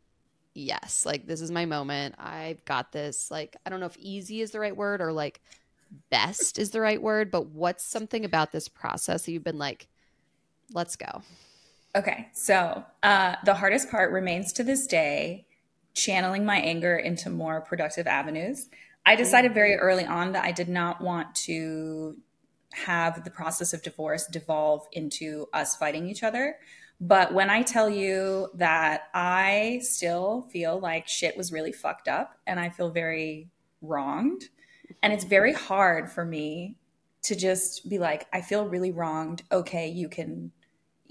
[0.54, 2.16] yes, like this is my moment.
[2.18, 3.30] I've got this.
[3.30, 5.42] Like I don't know if easy is the right word or like
[6.10, 9.88] best is the right word, but what's something about this process that you've been like
[10.74, 11.22] let's go.
[11.96, 12.30] Okay.
[12.34, 15.46] So, uh the hardest part remains to this day
[15.94, 18.70] channeling my anger into more productive avenues.
[19.06, 22.16] I decided very early on that I did not want to
[22.74, 26.56] have the process of divorce devolve into us fighting each other.
[27.02, 32.38] But when I tell you that I still feel like shit was really fucked up
[32.48, 33.50] and I feel very
[33.82, 34.50] wronged,
[35.02, 36.78] and it's very hard for me
[37.24, 39.44] to just be like, I feel really wronged.
[39.52, 40.52] Okay, you can,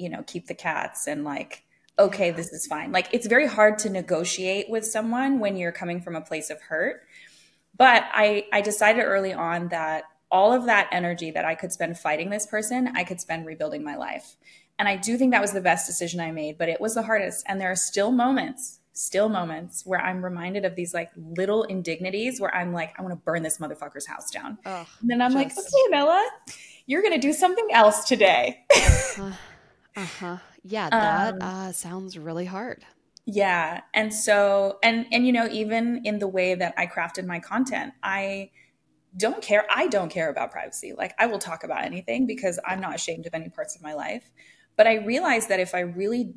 [0.01, 1.65] you know, keep the cats and like,
[1.99, 2.93] okay, this is fine.
[2.93, 6.61] Like, it's very hard to negotiate with someone when you're coming from a place of
[6.63, 7.03] hurt.
[7.77, 11.99] But I, I decided early on that all of that energy that I could spend
[11.99, 14.37] fighting this person, I could spend rebuilding my life.
[14.79, 17.03] And I do think that was the best decision I made, but it was the
[17.03, 17.45] hardest.
[17.47, 22.41] And there are still moments, still moments where I'm reminded of these like little indignities
[22.41, 24.57] where I'm like, I want to burn this motherfucker's house down.
[25.01, 25.37] and then I'm just...
[25.37, 26.27] like, okay, Nella,
[26.87, 28.65] you're going to do something else today.
[29.97, 30.37] uh huh.
[30.63, 32.85] Yeah, that um, uh, sounds really hard.
[33.27, 33.83] Yeah.
[33.95, 37.93] And so and and you know, even in the way that I crafted my content,
[38.03, 38.51] I
[39.17, 39.67] don't care.
[39.71, 40.95] I don't care about privacy.
[40.97, 43.95] Like I will talk about anything because I'm not ashamed of any parts of my
[43.95, 44.31] life.
[44.77, 46.35] But I realized that if I really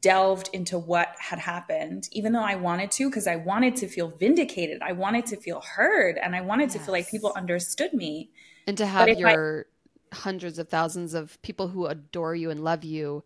[0.00, 4.08] delved into what had happened, even though I wanted to, because I wanted to feel
[4.08, 6.74] vindicated, I wanted to feel heard, and I wanted yes.
[6.74, 8.30] to feel like people understood me.
[8.66, 9.73] And to have your I,
[10.14, 13.22] hundreds of thousands of people who adore you and love you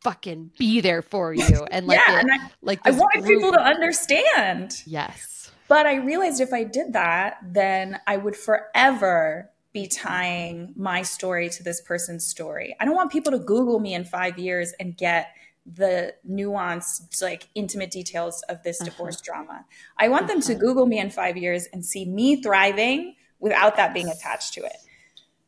[0.00, 3.40] fucking be there for you and like yeah, and I, like I wanted group.
[3.40, 4.82] people to understand.
[4.86, 5.50] Yes.
[5.68, 11.50] But I realized if I did that, then I would forever be tying my story
[11.50, 12.76] to this person's story.
[12.80, 15.32] I don't want people to Google me in five years and get
[15.66, 18.90] the nuanced, like intimate details of this uh-huh.
[18.90, 19.64] divorce drama.
[19.98, 20.34] I want uh-huh.
[20.34, 20.60] them to uh-huh.
[20.60, 24.76] Google me in five years and see me thriving without that being attached to it.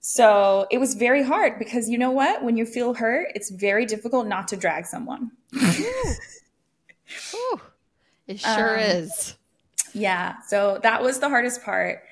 [0.01, 2.43] So it was very hard because you know what?
[2.43, 5.33] When you feel hurt, it's very difficult not to drag someone.
[7.35, 7.61] Ooh.
[8.27, 9.37] It sure um, is.
[9.93, 10.37] Yeah.
[10.47, 12.03] So that was the hardest part.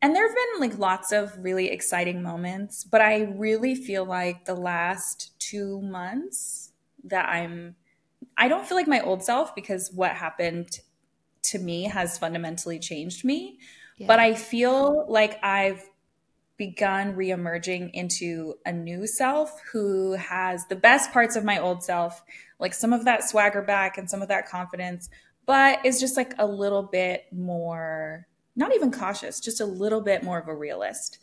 [0.00, 4.44] And there have been like lots of really exciting moments, but I really feel like
[4.44, 6.70] the last two months
[7.04, 7.76] that I'm,
[8.36, 10.80] I don't feel like my old self because what happened
[11.44, 13.58] to me has fundamentally changed me.
[13.96, 14.06] Yeah.
[14.06, 15.82] But I feel like I've
[16.58, 22.22] begun reemerging into a new self who has the best parts of my old self,
[22.58, 25.08] like some of that swagger back and some of that confidence,
[25.46, 30.22] but is just like a little bit more, not even cautious, just a little bit
[30.22, 31.18] more of a realist.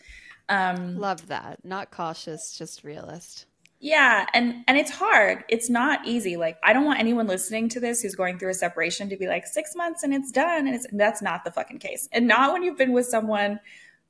[0.48, 1.64] Um, Love that.
[1.66, 3.46] Not cautious, just realist.
[3.80, 5.44] Yeah, and and it's hard.
[5.50, 6.38] It's not easy.
[6.38, 9.28] Like I don't want anyone listening to this who's going through a separation to be
[9.28, 12.08] like 6 months and it's done and it's that's not the fucking case.
[12.12, 13.60] And not when you've been with someone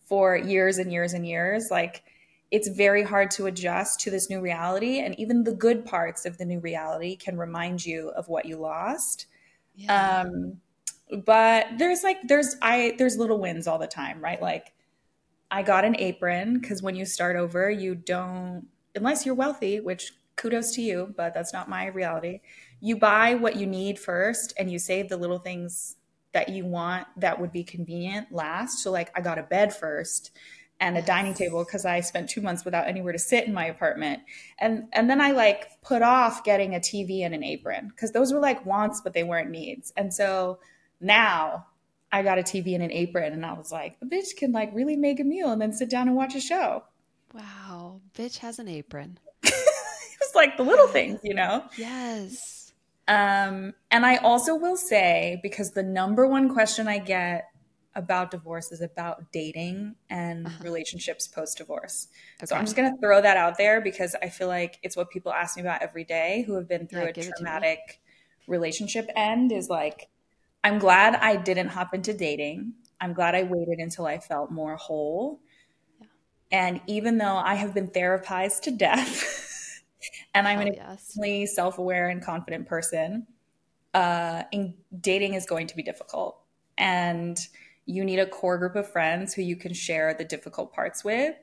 [0.06, 2.04] for years and years and years like
[2.52, 6.38] it's very hard to adjust to this new reality and even the good parts of
[6.38, 9.26] the new reality can remind you of what you lost
[9.76, 10.22] yeah.
[10.22, 10.58] um
[11.26, 14.74] but there's like there's i there's little wins all the time right like
[15.52, 20.14] i got an apron because when you start over you don't unless you're wealthy which
[20.36, 22.42] kudos to you but that's not my reality
[22.80, 25.96] you buy what you need first and you save the little things
[26.36, 28.80] that you want that would be convenient last.
[28.80, 30.32] So like I got a bed first
[30.82, 33.66] and a dining table because I spent two months without anywhere to sit in my
[33.68, 34.22] apartment.
[34.60, 38.34] And and then I like put off getting a TV and an apron because those
[38.34, 39.94] were like wants, but they weren't needs.
[39.96, 40.60] And so
[41.00, 41.68] now
[42.12, 44.72] I got a TV and an apron, and I was like, a bitch can like
[44.74, 46.84] really make a meal and then sit down and watch a show.
[47.34, 49.20] Wow, bitch has an apron.
[49.44, 49.54] it
[50.20, 51.64] was like the little things, you know?
[51.78, 52.55] Yes.
[53.08, 57.46] Um, and I also will say, because the number one question I get
[57.96, 60.64] about divorce is about dating and uh-huh.
[60.64, 62.08] relationships post divorce.
[62.40, 62.48] Okay.
[62.48, 65.10] So I'm just going to throw that out there because I feel like it's what
[65.10, 68.02] people ask me about every day who have been through yeah, a traumatic
[68.48, 70.10] relationship end is like,
[70.64, 72.74] I'm glad I didn't hop into dating.
[73.00, 75.40] I'm glad I waited until I felt more whole.
[76.00, 76.08] Yeah.
[76.52, 79.45] And even though I have been therapized to death,
[80.36, 81.56] and I'm Hell an extremely yes.
[81.56, 83.26] self-aware and confident person.
[83.94, 86.38] Uh, and dating is going to be difficult,
[86.78, 87.40] and
[87.86, 91.36] you need a core group of friends who you can share the difficult parts with.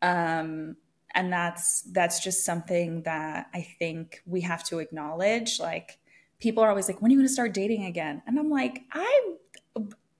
[0.00, 0.76] Um,
[1.14, 5.60] and that's that's just something that I think we have to acknowledge.
[5.60, 5.98] Like
[6.40, 8.84] people are always like, "When are you going to start dating again?" And I'm like,
[8.92, 9.34] I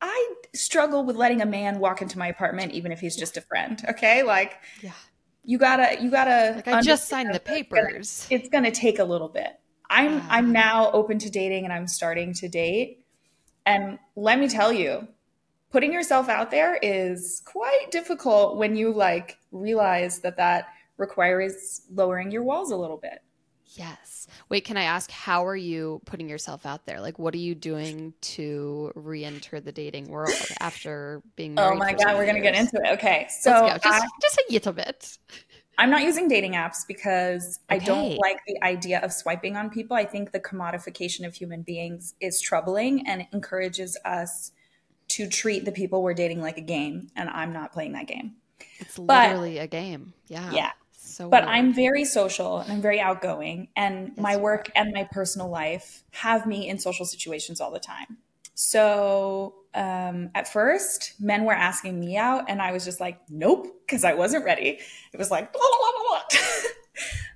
[0.02, 3.40] I struggle with letting a man walk into my apartment even if he's just a
[3.40, 3.82] friend.
[3.88, 4.92] Okay, like yeah
[5.44, 8.26] you gotta you gotta like i just signed the papers.
[8.30, 9.58] it's gonna, take a little bit.
[9.90, 13.04] I'm uh, i'm now open to dating and i'm starting to date.
[13.64, 15.08] And let me tell you
[15.70, 20.66] putting yourself out there is quite difficult when you like realize that that
[20.98, 23.20] requires lowering your walls a little bit
[23.74, 24.26] Yes.
[24.48, 27.00] Wait, can I ask how are you putting yourself out there?
[27.00, 32.16] Like what are you doing to re-enter the dating world after being Oh my god,
[32.16, 32.92] we're going to get into it.
[32.92, 33.26] Okay.
[33.30, 35.18] So just, I, just a little bit.
[35.78, 37.82] I'm not using dating apps because okay.
[37.82, 39.96] I don't like the idea of swiping on people.
[39.96, 44.52] I think the commodification of human beings is troubling and encourages us
[45.08, 48.34] to treat the people we're dating like a game and I'm not playing that game.
[48.78, 50.12] It's literally but, a game.
[50.28, 50.50] Yeah.
[50.52, 50.70] Yeah
[51.12, 51.54] so but weird.
[51.54, 56.02] i'm very social and i'm very outgoing and yes, my work and my personal life
[56.10, 58.18] have me in social situations all the time.
[58.54, 63.66] So um, at first men were asking me out and i was just like nope
[63.86, 64.78] because i wasn't ready.
[65.12, 66.20] It was like blah, blah,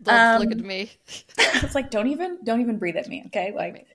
[0.05, 0.91] blah, um, look at me.
[1.39, 3.53] it's like don't even don't even breathe at me okay?
[3.55, 3.87] Like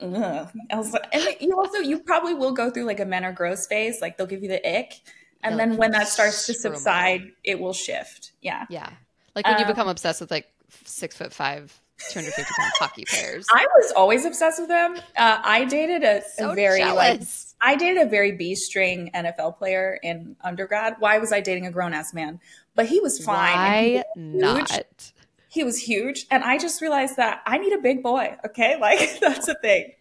[0.00, 0.50] ugh.
[0.70, 3.32] I was like, and you also you probably will go through like a men are
[3.32, 4.94] gross phase like they'll give you the ick
[5.42, 8.32] and then when that starts to subside it will shift.
[8.40, 8.66] Yeah.
[8.70, 8.90] Yeah
[9.34, 10.46] like when um, you become obsessed with like
[10.84, 13.46] six foot five, 250 pound hockey players.
[13.52, 14.96] I was always obsessed with them.
[15.16, 17.54] Uh, I dated a, so a very jealous.
[17.60, 20.96] like I dated a very B string NFL player in undergrad.
[20.98, 22.40] Why was I dating a grown ass man?
[22.74, 23.56] But he was fine.
[23.56, 25.12] Why he was not?
[25.48, 28.36] He was huge, and I just realized that I need a big boy.
[28.46, 29.92] Okay, like that's a thing.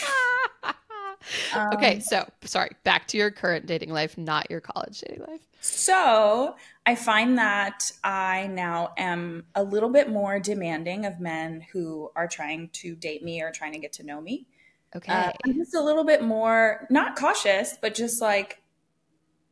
[1.54, 5.40] um, okay, so sorry, back to your current dating life, not your college dating life.
[5.60, 12.10] So I find that I now am a little bit more demanding of men who
[12.14, 14.46] are trying to date me or trying to get to know me.
[14.94, 15.12] Okay.
[15.12, 18.62] Uh, I'm just a little bit more, not cautious, but just like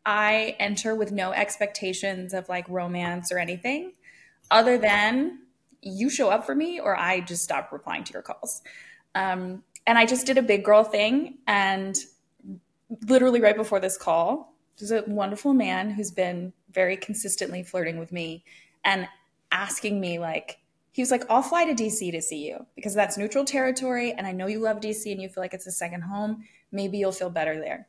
[0.05, 3.93] I enter with no expectations of like romance or anything
[4.51, 5.39] other than
[5.81, 8.63] you show up for me or I just stop replying to your calls.
[9.15, 11.39] Um, and I just did a big girl thing.
[11.47, 11.97] And
[13.07, 18.13] literally right before this call, there's a wonderful man who's been very consistently flirting with
[18.13, 18.45] me
[18.85, 19.09] and
[19.51, 20.59] asking me, like,
[20.93, 24.13] he was like, I'll fly to DC to see you because that's neutral territory.
[24.13, 26.45] And I know you love DC and you feel like it's a second home.
[26.71, 27.87] Maybe you'll feel better there.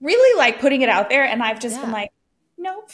[0.00, 1.24] Really like putting it out there.
[1.24, 1.82] And I've just yeah.
[1.82, 2.10] been like,
[2.56, 2.90] nope.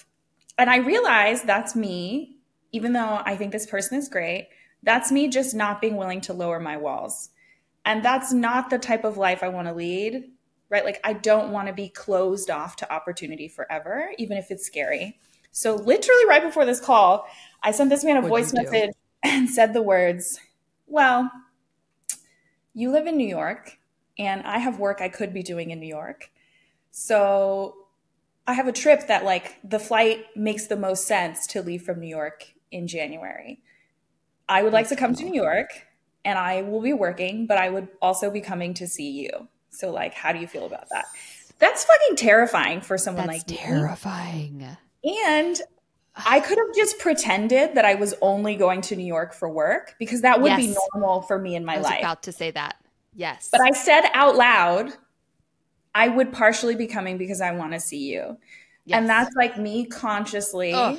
[0.58, 2.38] And I realized that's me,
[2.72, 4.48] even though I think this person is great,
[4.82, 7.30] that's me just not being willing to lower my walls.
[7.84, 10.30] And that's not the type of life I want to lead,
[10.68, 10.84] right?
[10.84, 15.18] Like, I don't want to be closed off to opportunity forever, even if it's scary.
[15.50, 17.26] So, literally, right before this call,
[17.62, 18.90] I sent this man a what voice message
[19.22, 20.40] and said the words,
[20.86, 21.30] Well,
[22.72, 23.78] you live in New York,
[24.18, 26.30] and I have work I could be doing in New York.
[26.90, 27.76] So,
[28.46, 32.00] I have a trip that, like, the flight makes the most sense to leave from
[32.00, 33.62] New York in January.
[34.48, 35.86] I would like to come to New York
[36.24, 39.48] and I will be working, but I would also be coming to see you.
[39.74, 41.06] So, like, how do you feel about that?
[41.58, 44.58] That's fucking terrifying for someone That's like terrifying.
[45.02, 45.20] Me.
[45.26, 45.60] And
[46.16, 49.96] I could have just pretended that I was only going to New York for work
[49.98, 50.60] because that would yes.
[50.60, 51.98] be normal for me in my I was life.
[52.00, 52.76] About to say that,
[53.14, 53.48] yes.
[53.50, 54.92] But I said out loud,
[55.94, 58.38] I would partially be coming because I want to see you,
[58.84, 58.98] yes.
[58.98, 60.98] and that's like me consciously Ugh.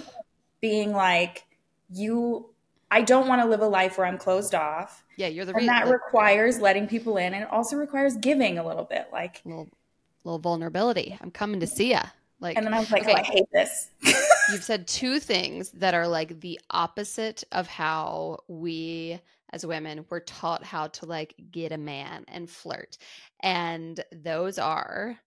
[0.60, 1.46] being like,
[1.90, 2.50] you
[2.96, 5.04] I don't want to live a life where I'm closed off.
[5.18, 8.66] Yeah, you're the and that requires letting people in, and it also requires giving a
[8.66, 9.68] little bit, like a little,
[10.24, 11.18] little vulnerability.
[11.20, 12.00] I'm coming to see you.
[12.40, 13.12] Like, and then I was like, okay.
[13.12, 13.90] oh, I hate this.
[14.50, 19.20] You've said two things that are like the opposite of how we
[19.52, 22.98] as women were taught how to like get a man and flirt.
[23.42, 25.20] And those are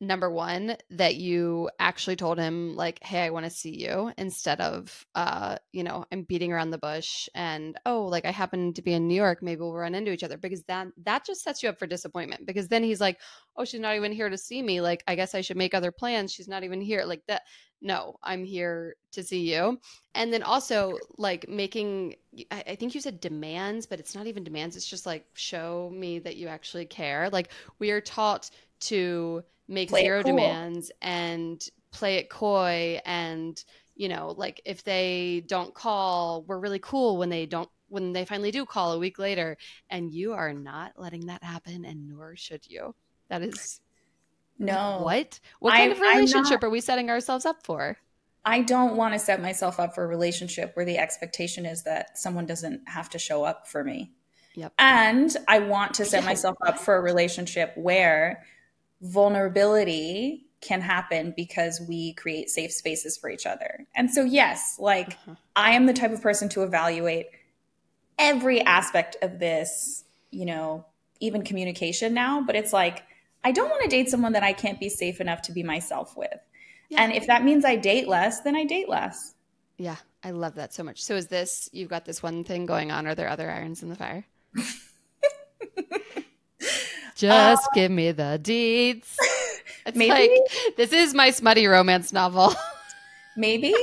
[0.00, 4.58] number one that you actually told him like hey i want to see you instead
[4.60, 8.80] of uh you know i'm beating around the bush and oh like i happen to
[8.80, 11.62] be in new york maybe we'll run into each other because that that just sets
[11.62, 13.20] you up for disappointment because then he's like
[13.56, 15.92] oh she's not even here to see me like i guess i should make other
[15.92, 17.42] plans she's not even here like that
[17.82, 19.78] no i'm here to see you
[20.14, 22.14] and then also like making
[22.50, 25.90] I, I think you said demands but it's not even demands it's just like show
[25.92, 30.36] me that you actually care like we are taught to make play zero cool.
[30.36, 33.64] demands and play it coy and
[33.96, 38.24] you know like if they don't call we're really cool when they don't when they
[38.24, 39.56] finally do call a week later
[39.90, 42.94] and you are not letting that happen and nor should you.
[43.28, 43.80] That is
[44.58, 45.00] no.
[45.02, 45.40] What?
[45.58, 47.98] What kind I, of relationship not, are we setting ourselves up for?
[48.44, 52.16] I don't want to set myself up for a relationship where the expectation is that
[52.16, 54.12] someone doesn't have to show up for me.
[54.54, 54.72] Yep.
[54.78, 58.42] And i want to set myself up for a relationship where
[59.00, 63.86] vulnerability can happen because we create safe spaces for each other.
[63.94, 65.34] And so, yes, like uh-huh.
[65.56, 67.28] I am the type of person to evaluate
[68.18, 70.84] every aspect of this, you know,
[71.20, 73.04] even communication now, but it's like,
[73.42, 76.16] I don't want to date someone that I can't be safe enough to be myself
[76.16, 76.38] with.
[76.90, 77.02] Yeah.
[77.02, 79.34] And if that means I date less, then I date less.
[79.78, 81.02] Yeah, I love that so much.
[81.02, 83.06] So, is this, you've got this one thing going on?
[83.06, 84.26] Are there other irons in the fire?
[87.20, 89.16] Just uh, give me the deeds.
[89.86, 92.52] It's maybe like, this is my smutty romance novel.
[93.36, 93.74] maybe.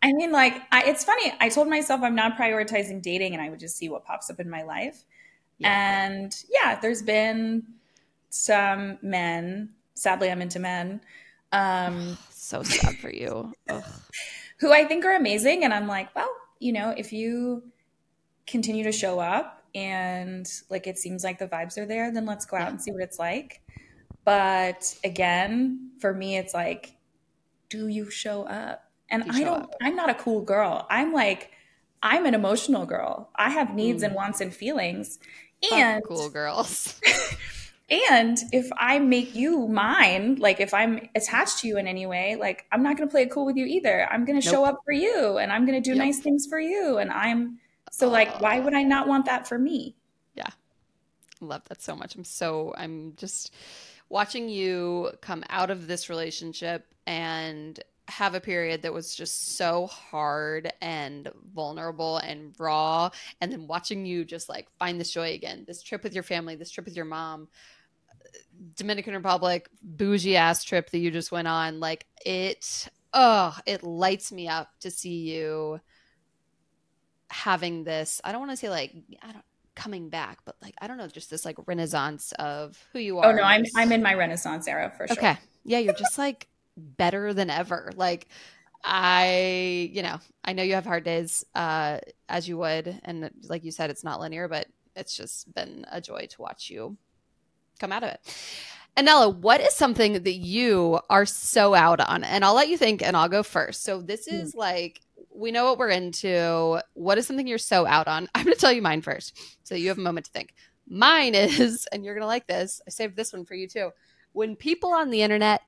[0.00, 1.32] I mean, like, I, it's funny.
[1.40, 4.38] I told myself I'm not prioritizing dating and I would just see what pops up
[4.38, 5.04] in my life.
[5.58, 6.04] Yeah.
[6.04, 7.64] And yeah, there's been
[8.28, 11.00] some men, sadly, I'm into men.
[11.50, 13.52] Um, so sad for you.
[14.58, 15.64] who I think are amazing.
[15.64, 16.30] And I'm like, well,
[16.60, 17.64] you know, if you
[18.46, 22.46] continue to show up and like it seems like the vibes are there, then let's
[22.46, 23.60] go out and see what it's like.
[24.24, 26.94] But again, for me, it's like,
[27.68, 28.90] do you show up?
[29.10, 29.74] And I don't, up.
[29.82, 30.86] I'm not a cool girl.
[30.88, 31.50] I'm like,
[32.02, 33.30] I'm an emotional girl.
[33.34, 34.06] I have needs mm.
[34.06, 35.18] and wants and feelings.
[35.72, 37.00] And cool girls.
[37.90, 42.36] and if I make you mine, like if I'm attached to you in any way,
[42.36, 44.06] like I'm not going to play it cool with you either.
[44.10, 44.54] I'm going to nope.
[44.54, 46.04] show up for you and I'm going to do yep.
[46.04, 46.98] nice things for you.
[46.98, 47.58] And I'm
[47.90, 48.62] so like, why oh.
[48.62, 49.96] would I not want that for me?
[50.34, 50.48] Yeah.
[51.40, 52.14] Love that so much.
[52.14, 53.52] I'm so, I'm just,
[54.10, 59.86] watching you come out of this relationship and have a period that was just so
[59.86, 63.08] hard and vulnerable and raw
[63.40, 66.56] and then watching you just like find this joy again this trip with your family
[66.56, 67.46] this trip with your mom
[68.74, 74.32] dominican republic bougie ass trip that you just went on like it oh it lights
[74.32, 75.80] me up to see you
[77.30, 79.44] having this i don't want to say like i don't
[79.80, 83.22] coming back, but like I don't know, just this like renaissance of who you oh,
[83.22, 83.32] are.
[83.32, 85.16] Oh no, I'm I'm in my renaissance era for sure.
[85.16, 85.36] Okay.
[85.64, 87.90] Yeah, you're just like better than ever.
[87.96, 88.28] Like
[88.84, 93.64] I, you know, I know you have hard days uh as you would and like
[93.64, 96.96] you said it's not linear, but it's just been a joy to watch you
[97.78, 98.20] come out of it.
[98.96, 102.24] Anela, what is something that you are so out on?
[102.24, 103.84] And I'll let you think and I'll go first.
[103.84, 104.34] So this hmm.
[104.34, 105.00] is like
[105.40, 106.80] we know what we're into.
[106.92, 108.28] What is something you're so out on?
[108.34, 110.54] I'm going to tell you mine first so you have a moment to think.
[110.86, 113.90] Mine is, and you're going to like this, I saved this one for you too.
[114.32, 115.62] When people on the internet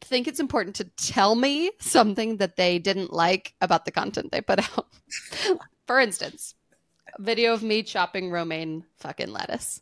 [0.00, 4.40] think it's important to tell me something that they didn't like about the content they
[4.40, 4.88] put out.
[5.86, 6.56] for instance,
[7.16, 9.80] a video of me chopping romaine fucking lettuce.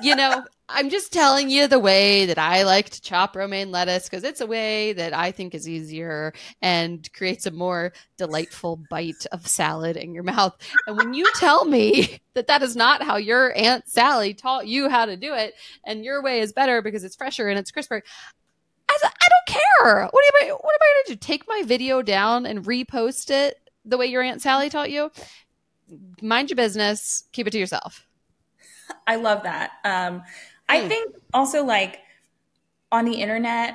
[0.00, 4.04] You know, I'm just telling you the way that I like to chop romaine lettuce
[4.04, 9.26] because it's a way that I think is easier and creates a more delightful bite
[9.32, 10.56] of salad in your mouth.
[10.86, 14.88] And when you tell me that that is not how your Aunt Sally taught you
[14.88, 15.54] how to do it
[15.84, 18.02] and your way is better because it's fresher and it's crisper,
[18.88, 20.06] I, I don't care.
[20.06, 21.16] What am I, what am I going to do?
[21.16, 25.10] Take my video down and repost it the way your Aunt Sally taught you?
[26.22, 27.24] Mind your business.
[27.32, 28.06] Keep it to yourself.
[29.06, 29.72] I love that.
[29.84, 30.22] Um,
[30.70, 30.88] I hmm.
[30.88, 32.00] think also like
[32.92, 33.74] on the internet,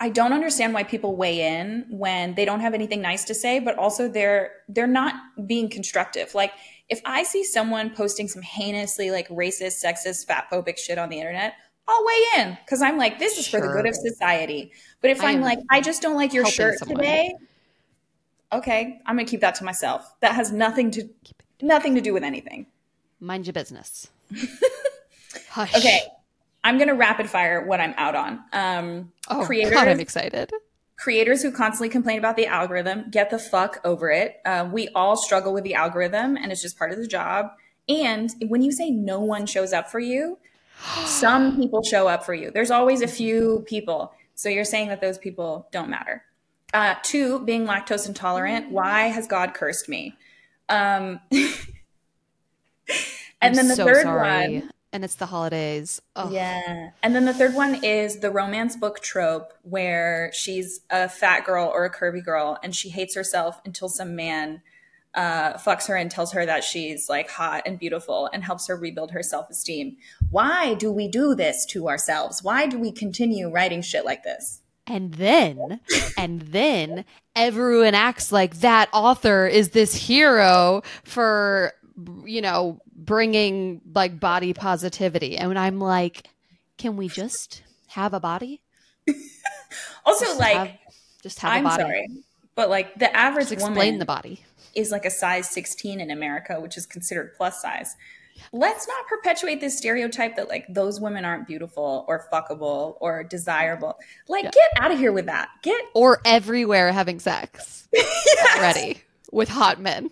[0.00, 3.58] I don't understand why people weigh in when they don't have anything nice to say,
[3.58, 5.14] but also they're they're not
[5.46, 6.34] being constructive.
[6.34, 6.52] Like
[6.88, 11.54] if I see someone posting some heinously like racist, sexist, fatphobic shit on the internet,
[11.88, 13.60] I'll weigh in because I'm like, this is sure.
[13.60, 14.72] for the good of society.
[15.00, 16.98] But if I am like, I just don't like your shirt someone.
[16.98, 17.34] today,
[18.52, 20.14] okay, I'm gonna keep that to myself.
[20.20, 21.08] That has nothing to
[21.60, 22.66] nothing to do with anything.
[23.20, 24.08] Mind your business.
[25.58, 25.74] Hush.
[25.74, 26.02] Okay.
[26.62, 28.44] I'm going to rapid fire what I'm out on.
[28.52, 30.52] Um, oh, creators, God, I'm excited.
[30.96, 34.36] Creators who constantly complain about the algorithm, get the fuck over it.
[34.44, 37.50] Uh, we all struggle with the algorithm, and it's just part of the job.
[37.88, 40.38] And when you say no one shows up for you,
[41.06, 42.52] some people show up for you.
[42.52, 44.12] There's always a few people.
[44.36, 46.22] So you're saying that those people don't matter.
[46.72, 48.70] Uh, two, being lactose intolerant.
[48.70, 50.14] Why has God cursed me?
[50.68, 51.50] Um, and
[53.42, 54.58] I'm then the so third sorry.
[54.60, 56.00] one and it's the holidays.
[56.16, 56.30] Oh.
[56.30, 56.90] Yeah.
[57.02, 61.70] And then the third one is the romance book trope where she's a fat girl
[61.72, 64.62] or a curvy girl and she hates herself until some man
[65.14, 68.76] uh, fucks her and tells her that she's like hot and beautiful and helps her
[68.76, 69.96] rebuild her self esteem.
[70.30, 72.42] Why do we do this to ourselves?
[72.42, 74.62] Why do we continue writing shit like this?
[74.86, 75.80] And then,
[76.16, 77.04] and then
[77.36, 81.72] everyone acts like that author is this hero for,
[82.24, 85.36] you know, bringing like body positivity.
[85.36, 86.28] And I'm like,
[86.76, 88.60] can we just have a body?
[90.04, 90.70] also, just like, have,
[91.22, 91.82] just have I'm a body.
[91.82, 92.08] Sorry,
[92.54, 94.44] but like the average just explain woman the body
[94.74, 97.96] is like a size 16 in America, which is considered plus size.
[98.52, 103.98] Let's not perpetuate this stereotype that like those women aren't beautiful or fuckable or desirable.
[104.28, 104.50] Like, yeah.
[104.50, 105.48] get out of here with that.
[105.62, 108.58] Get or everywhere having sex yes.
[108.58, 109.00] already
[109.32, 110.10] with hot men.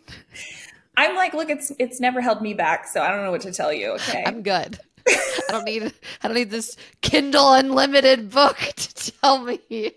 [0.96, 3.52] I'm like, look, it's it's never held me back, so I don't know what to
[3.52, 3.92] tell you.
[3.92, 4.78] Okay, I'm good.
[5.08, 5.92] I don't need
[6.22, 9.92] I don't need this Kindle Unlimited book to tell me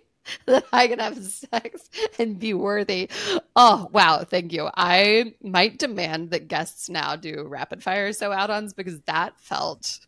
[0.45, 3.09] that I can have sex and be worthy.
[3.55, 4.23] Oh, wow.
[4.23, 4.69] Thank you.
[4.75, 9.99] I might demand that guests now do rapid fire so out ons because that felt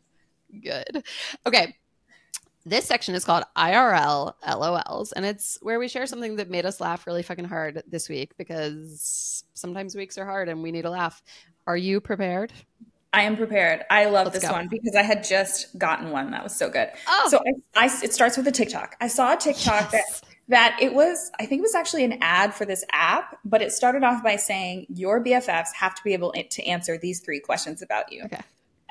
[0.63, 1.03] good.
[1.45, 1.75] Okay.
[2.65, 6.79] This section is called IRL LOLs, and it's where we share something that made us
[6.79, 10.89] laugh really fucking hard this week because sometimes weeks are hard and we need a
[10.89, 11.23] laugh.
[11.65, 12.53] Are you prepared?
[13.13, 13.83] I am prepared.
[13.89, 14.55] I love Let's this go.
[14.55, 16.89] one because I had just gotten one that was so good.
[17.07, 17.27] Oh.
[17.29, 17.39] So
[17.75, 18.95] I, I, it starts with a TikTok.
[19.01, 20.21] I saw a TikTok yes.
[20.21, 23.61] that that it was I think it was actually an ad for this app, but
[23.61, 27.39] it started off by saying your BFFs have to be able to answer these three
[27.39, 28.23] questions about you.
[28.25, 28.41] Okay.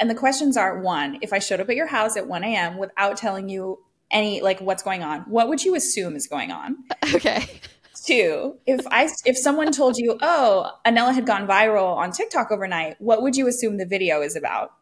[0.01, 2.79] And the questions are one, if I showed up at your house at 1 a.m.
[2.79, 3.79] without telling you
[4.11, 6.77] any like what's going on, what would you assume is going on?
[7.15, 7.61] Okay.
[8.03, 12.97] Two, if I if someone told you, oh, Anela had gone viral on TikTok overnight,
[12.99, 14.73] what would you assume the video is about?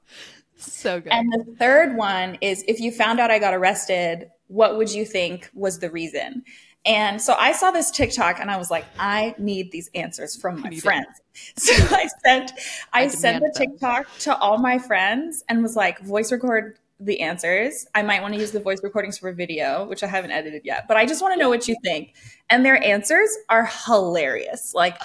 [0.57, 1.13] So good.
[1.13, 5.05] And the third one is if you found out I got arrested, what would you
[5.05, 6.45] think was the reason?
[6.85, 10.61] And so I saw this TikTok and I was like, I need these answers from
[10.61, 11.07] my friends.
[11.09, 11.25] It.
[11.57, 12.53] So I sent
[12.93, 14.13] I, I sent the TikTok them.
[14.21, 17.87] to all my friends and was like, voice record the answers.
[17.95, 20.63] I might want to use the voice recordings for a video, which I haven't edited
[20.65, 22.15] yet, but I just want to know what you think.
[22.51, 24.75] And their answers are hilarious.
[24.75, 25.01] Like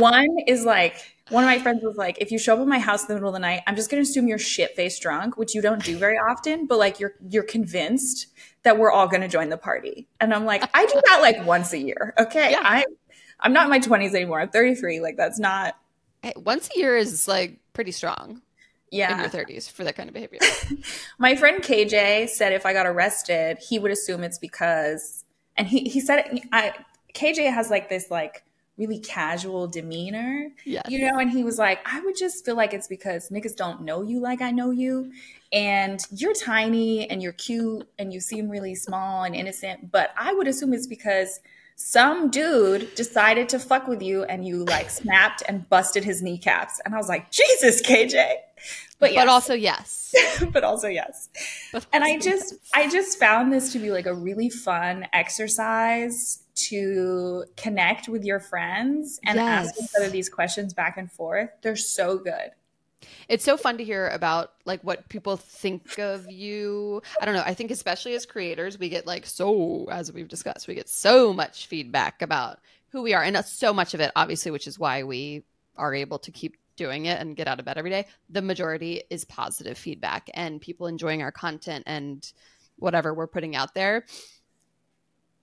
[0.00, 0.96] one is like
[1.30, 3.14] one of my friends was like, if you show up at my house in the
[3.14, 5.82] middle of the night, I'm just gonna assume you're shit faced drunk, which you don't
[5.82, 8.28] do very often, but like you're you're convinced
[8.66, 10.06] that we're all gonna join the party.
[10.20, 12.14] And I'm like, I do that like once a year.
[12.18, 12.50] Okay.
[12.50, 12.60] Yeah.
[12.62, 12.84] I
[13.40, 14.40] I'm not in my twenties anymore.
[14.40, 15.00] I'm 33.
[15.00, 15.76] Like that's not
[16.36, 18.42] once a year is like pretty strong
[18.90, 19.12] yeah.
[19.12, 20.40] in your 30s for that kind of behavior.
[21.18, 25.24] My friend KJ said if I got arrested, he would assume it's because,
[25.56, 26.72] and he, he said, I,
[27.14, 28.42] KJ has like this like
[28.78, 30.84] really casual demeanor, yes.
[30.88, 33.82] you know, and he was like, I would just feel like it's because niggas don't
[33.82, 35.12] know you like I know you.
[35.52, 39.90] And you're tiny and you're cute and you seem really small and innocent.
[39.90, 41.40] But I would assume it's because
[41.76, 46.80] some dude decided to fuck with you and you like snapped and busted his kneecaps.
[46.84, 48.34] And I was like, Jesus, KJ.
[48.98, 49.22] But, yes.
[49.24, 50.14] but also yes.
[50.52, 51.28] but also yes.
[51.72, 52.70] But and I just yes.
[52.74, 58.40] I just found this to be like a really fun exercise to connect with your
[58.40, 59.68] friends and yes.
[59.68, 61.50] ask each other these questions back and forth.
[61.60, 62.52] They're so good.
[63.28, 67.02] It's so fun to hear about like what people think of you.
[67.20, 67.42] I don't know.
[67.44, 71.34] I think especially as creators, we get like so as we've discussed, we get so
[71.34, 72.58] much feedback about
[72.96, 75.42] who we are and so much of it obviously which is why we
[75.76, 79.02] are able to keep doing it and get out of bed every day, the majority
[79.10, 82.32] is positive feedback and people enjoying our content and
[82.76, 84.04] whatever we're putting out there.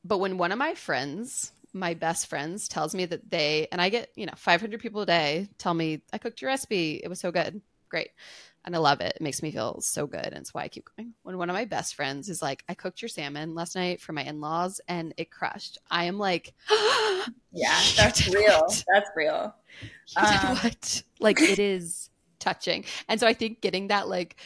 [0.05, 3.89] But when one of my friends, my best friends, tells me that they, and I
[3.89, 7.01] get, you know, 500 people a day tell me, I cooked your recipe.
[7.03, 7.61] It was so good.
[7.89, 8.09] Great.
[8.65, 9.13] And I love it.
[9.15, 10.25] It makes me feel so good.
[10.25, 11.13] And it's why I keep going.
[11.23, 14.13] When one of my best friends is like, I cooked your salmon last night for
[14.13, 16.53] my in laws and it crushed, I am like,
[17.51, 18.61] Yeah, that's real.
[18.61, 18.83] What?
[18.93, 19.55] That's real.
[20.15, 21.03] Um, what?
[21.19, 22.09] Like it is
[22.39, 22.85] touching.
[23.07, 24.37] And so I think getting that like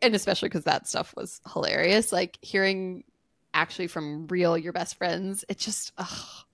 [0.00, 3.04] and especially because that stuff was hilarious, like hearing
[3.52, 6.44] actually from real your best friends, it just ugh,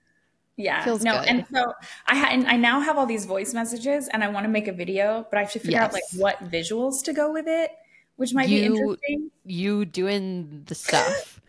[0.58, 1.28] yeah feels no good.
[1.28, 1.72] and so
[2.06, 4.68] i ha- and i now have all these voice messages and i want to make
[4.68, 5.84] a video but i have to figure yes.
[5.84, 7.70] out like what visuals to go with it
[8.16, 11.40] which might you, be interesting you doing the stuff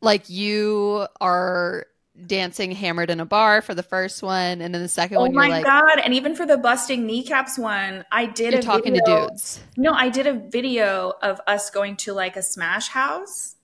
[0.00, 1.86] like you are
[2.26, 5.30] dancing hammered in a bar for the first one, and then the second oh one,
[5.30, 5.98] oh my god!
[6.04, 8.52] And even for the busting kneecaps one, I did.
[8.52, 9.60] You're a talking video, to dudes.
[9.76, 13.56] No, I did a video of us going to like a smash house.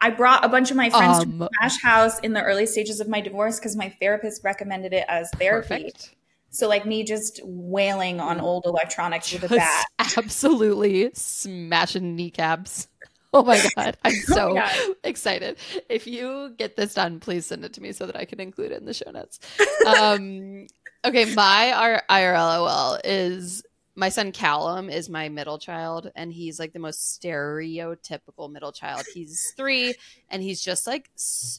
[0.00, 3.00] I brought a bunch of my friends um, to smash house in the early stages
[3.00, 5.68] of my divorce because my therapist recommended it as therapy.
[5.68, 6.14] Perfect.
[6.50, 9.86] So like me just wailing on old electronics just with a bat.
[9.98, 12.88] Absolutely smashing kneecaps.
[13.32, 14.96] Oh my god, I'm oh so oh god.
[15.04, 15.58] excited.
[15.88, 18.72] If you get this done, please send it to me so that I can include
[18.72, 19.38] it in the show notes.
[19.86, 20.66] Um,
[21.06, 23.62] okay, my IRLOL is
[24.00, 29.04] my son Callum is my middle child, and he's like the most stereotypical middle child.
[29.12, 29.94] He's three,
[30.30, 31.10] and he's just like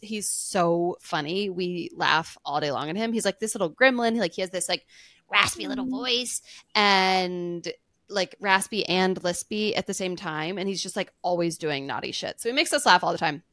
[0.02, 1.52] he's so funny.
[1.52, 3.14] We laugh all day long at him.
[3.14, 4.18] He's like this little gremlin.
[4.18, 4.88] Like he has this like
[5.32, 5.92] raspy little mm.
[5.92, 6.42] voice,
[6.74, 7.72] and
[8.10, 12.12] like raspy and lispy at the same time, and he's just like always doing naughty
[12.12, 12.42] shit.
[12.42, 13.44] So he makes us laugh all the time.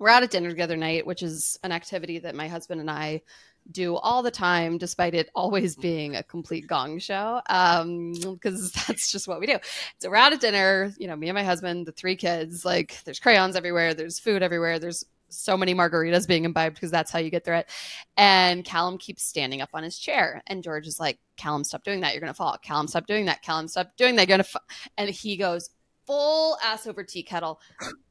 [0.00, 3.22] We're out at dinner together night, which is an activity that my husband and I
[3.70, 8.82] do all the time, despite it always being a complete gong show, Um, because um,
[8.88, 9.58] that's just what we do.
[9.98, 13.02] So we're out at dinner, you know, me and my husband, the three kids, like
[13.04, 17.18] there's crayons everywhere, there's food everywhere, there's so many margaritas being imbibed because that's how
[17.18, 17.70] you get through it.
[18.16, 22.00] And Callum keeps standing up on his chair, and George is like, "Callum, stop doing
[22.00, 22.12] that.
[22.12, 22.56] You're gonna fall.
[22.58, 23.42] Callum, stop doing that.
[23.42, 24.28] Callum, stop doing that.
[24.28, 24.48] You're gonna."
[24.96, 25.70] And he goes
[26.06, 27.60] full ass over tea kettle,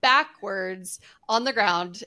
[0.02, 1.00] backwards
[1.30, 2.04] on the ground,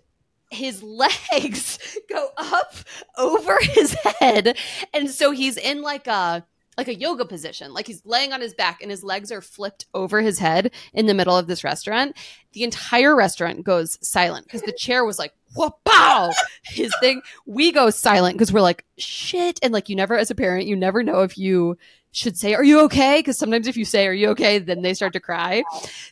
[0.50, 1.78] his legs
[2.08, 2.74] go up
[3.16, 4.56] over his head.
[4.92, 7.72] And so he's in like a like a yoga position.
[7.72, 11.06] Like he's laying on his back and his legs are flipped over his head in
[11.06, 12.14] the middle of this restaurant.
[12.52, 16.30] The entire restaurant goes silent because the chair was like wow
[16.64, 19.58] his thing we go silent because we're like shit.
[19.62, 21.78] And like you never as a parent you never know if you
[22.16, 23.18] should say, Are you okay?
[23.18, 24.58] Because sometimes if you say, Are you okay?
[24.58, 25.62] then they start to cry.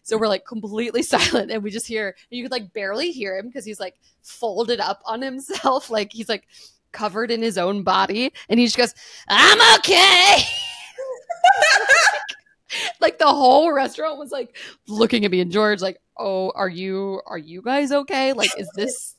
[0.02, 3.46] So we're like completely silent and we just hear, you could like barely hear him
[3.46, 5.90] because he's like folded up on himself.
[5.94, 6.48] Like he's like
[6.92, 8.32] covered in his own body.
[8.48, 8.94] And he just goes,
[9.28, 10.42] I'm okay.
[13.00, 14.57] like the whole restaurant was like
[14.88, 18.32] looking at me and George, like, Oh, are you, are you guys okay?
[18.32, 19.14] Like, is this,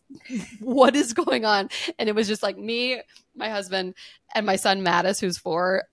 [0.59, 1.69] what is going on?
[1.97, 3.01] And it was just like me,
[3.35, 3.95] my husband,
[4.33, 5.83] and my son Mattis, who's four,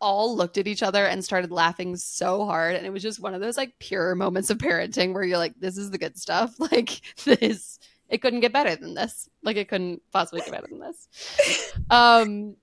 [0.00, 2.76] all looked at each other and started laughing so hard.
[2.76, 5.54] And it was just one of those like pure moments of parenting where you're like
[5.58, 6.54] this is the good stuff.
[6.70, 7.78] Like this
[8.08, 9.28] it couldn't get better than this.
[9.42, 11.74] Like it couldn't possibly get better than this.
[11.90, 12.56] Um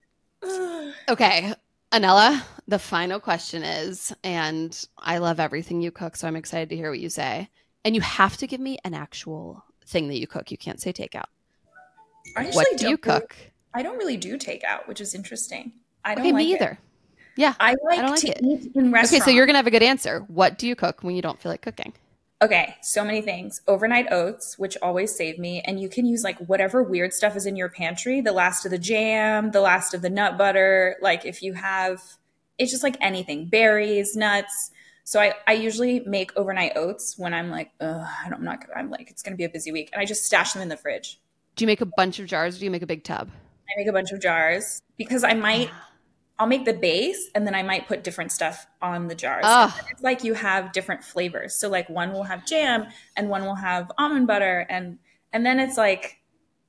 [1.10, 1.54] okay
[1.92, 6.76] anela the final question is and i love everything you cook so i'm excited to
[6.76, 7.50] hear what you say.
[7.84, 10.50] And you have to give me an actual thing that you cook.
[10.50, 11.26] You can't say takeout.
[12.34, 13.38] What do you cook?
[13.76, 15.74] I don't really do takeout which is interesting.
[16.04, 16.72] I don't okay, like me either.
[16.72, 16.78] it.
[17.38, 17.54] Yeah.
[17.60, 18.40] I like, I like to it.
[18.44, 19.14] eat in restaurants.
[19.14, 20.20] Okay, so you're going to have a good answer.
[20.28, 21.94] What do you cook when you don't feel like cooking?
[22.42, 23.62] Okay, so many things.
[23.68, 25.62] Overnight oats, which always save me.
[25.62, 28.72] And you can use like whatever weird stuff is in your pantry the last of
[28.72, 30.98] the jam, the last of the nut butter.
[31.02, 32.02] Like if you have,
[32.58, 34.72] it's just like anything berries, nuts.
[35.06, 39.22] So I, I usually make overnight oats when I'm like, I'm not, I'm like, it's
[39.24, 39.90] going to be a busy week.
[39.94, 41.20] And I just stash them in the fridge.
[41.56, 42.58] Do you make a bunch of jars?
[42.58, 43.30] or do you make a big tub?
[43.32, 45.70] I make a bunch of jars because I might.
[45.72, 45.92] Ah.
[46.38, 49.46] I'll make the base and then I might put different stuff on the jars.
[49.48, 49.78] Oh.
[49.90, 51.56] It's like you have different flavors.
[51.56, 55.00] So like one will have jam and one will have almond butter and
[55.32, 56.20] and then it's like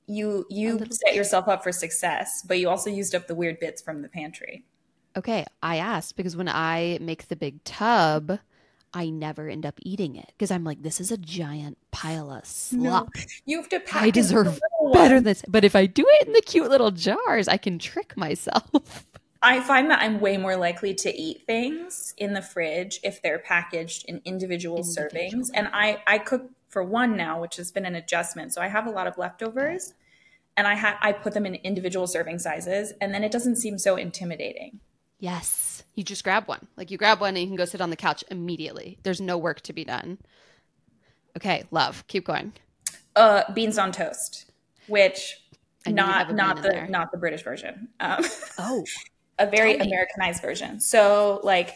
[0.07, 3.81] you you set yourself up for success, but you also used up the weird bits
[3.81, 4.63] from the pantry.
[5.15, 8.39] Okay, I asked because when I make the big tub,
[8.93, 12.45] I never end up eating it because I'm like, this is a giant pile of
[12.45, 13.09] slop.
[13.15, 14.03] No, you have to pack.
[14.03, 14.59] I deserve
[14.93, 15.43] better than this.
[15.47, 19.05] But if I do it in the cute little jars, I can trick myself.
[19.47, 23.39] I find that I'm way more likely to eat things in the fridge if they're
[23.39, 25.09] packaged in individual, individual.
[25.09, 25.47] servings.
[25.53, 28.53] And I, I cook for one now, which has been an adjustment.
[28.53, 29.93] So I have a lot of leftovers
[30.57, 33.77] and I ha- I put them in individual serving sizes and then it doesn't seem
[33.77, 34.81] so intimidating.
[35.17, 35.83] Yes.
[35.95, 36.67] You just grab one.
[36.75, 38.99] Like you grab one and you can go sit on the couch immediately.
[39.03, 40.17] There's no work to be done.
[41.37, 42.05] Okay, love.
[42.07, 42.51] Keep going.
[43.15, 44.51] Uh beans on toast,
[44.87, 45.37] which
[45.87, 47.87] not not the not the British version.
[48.01, 48.25] Um,
[48.59, 48.83] oh,
[49.39, 50.79] a very Americanized version.
[50.79, 51.75] So like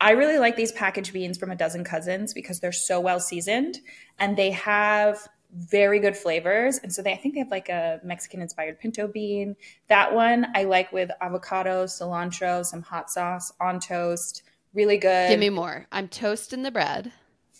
[0.00, 3.78] I really like these packaged beans from a dozen cousins because they're so well seasoned
[4.18, 6.78] and they have very good flavors.
[6.78, 9.56] And so they I think they have like a Mexican inspired pinto bean.
[9.88, 14.42] That one I like with avocado, cilantro, some hot sauce on toast.
[14.74, 15.30] Really good.
[15.30, 15.86] Give me more.
[15.92, 17.12] I'm toasting the bread.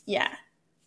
[0.05, 0.35] Yeah.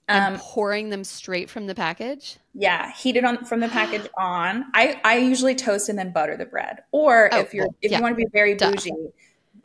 [0.10, 2.38] Um, pouring them straight from the package.
[2.53, 4.66] Yeah, heated on from the package on.
[4.74, 6.84] I I usually toast and then butter the bread.
[6.91, 7.97] Or oh, if you're if yeah.
[7.97, 8.91] you want to be very bougie,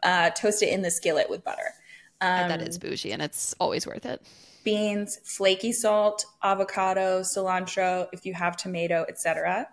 [0.03, 1.75] uh, toast it in the skillet with butter.
[2.21, 4.23] Um, that is bougie, and it's always worth it.
[4.65, 8.09] Beans, flaky salt, avocado, cilantro.
[8.13, 9.69] If you have tomato, etc.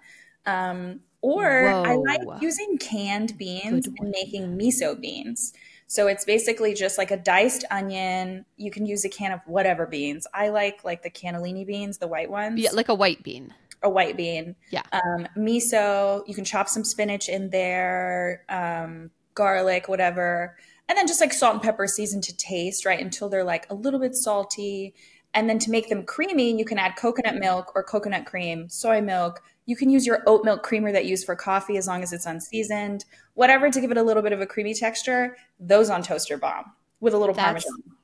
[0.46, 1.84] Um, or Whoa.
[1.84, 5.54] I like using canned beans and making miso beans.
[5.92, 8.46] So it's basically just like a diced onion.
[8.56, 10.26] You can use a can of whatever beans.
[10.34, 12.62] I like like the cannellini beans, the white ones.
[12.62, 13.54] Yeah, like a white bean.
[13.84, 14.56] A white bean.
[14.70, 14.84] Yeah.
[14.94, 16.26] Um, miso.
[16.30, 20.56] You can chop some spinach in there, um, garlic, whatever,
[20.88, 23.02] and then just like salt and pepper seasoned to taste, right?
[23.02, 24.94] Until they're like a little bit salty.
[25.34, 29.02] And then to make them creamy, you can add coconut milk or coconut cream, soy
[29.02, 32.04] milk, you can use your oat milk creamer that you use for coffee as long
[32.04, 33.06] as it's unseasoned,
[33.36, 35.38] whatever to give it a little bit of a creamy texture.
[35.60, 36.72] Those on toaster bomb.
[37.00, 37.96] with a little That's, parmesan.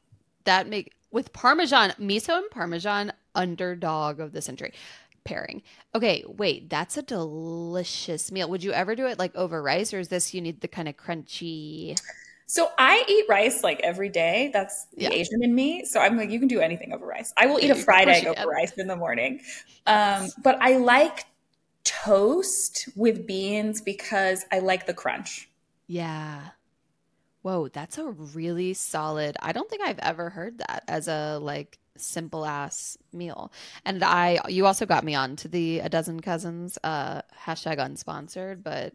[0.44, 4.74] That make with parmesan, miso and parmesan, underdog of the century
[5.24, 5.62] pairing.
[5.94, 8.50] Okay, wait, that's a delicious meal.
[8.50, 10.88] Would you ever do it like over rice, or is this you need the kind
[10.88, 12.00] of crunchy?
[12.46, 14.52] So I eat rice like every day.
[14.54, 15.10] That's the yeah.
[15.12, 15.84] Asian in me.
[15.84, 17.34] So I'm like, you can do anything over rice.
[17.36, 19.42] I will eat a fried egg over rice in the morning.
[19.86, 21.26] Um, but I like
[21.88, 25.50] toast with beans because I like the crunch.
[25.88, 26.50] Yeah.
[27.44, 29.38] Whoa, that's a really solid.
[29.42, 33.54] I don't think I've ever heard that as a like simple ass meal.
[33.86, 38.64] And I, you also got me on to the a dozen cousins uh hashtag unsponsored,
[38.64, 38.94] but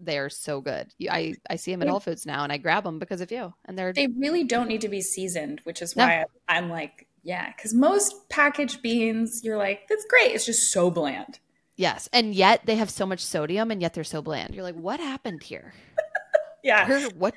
[0.00, 0.92] they are so good.
[1.08, 3.54] I I see them at Whole Foods now, and I grab them because of you.
[3.64, 6.24] And they're they really don't need to be seasoned, which is why no.
[6.48, 10.32] I'm like, yeah, because most packaged beans, you're like, that's great.
[10.32, 11.40] It's just so bland.
[11.78, 14.52] Yes, and yet they have so much sodium, and yet they're so bland.
[14.52, 15.72] You're like, what happened here?
[16.64, 17.34] yeah, Where, what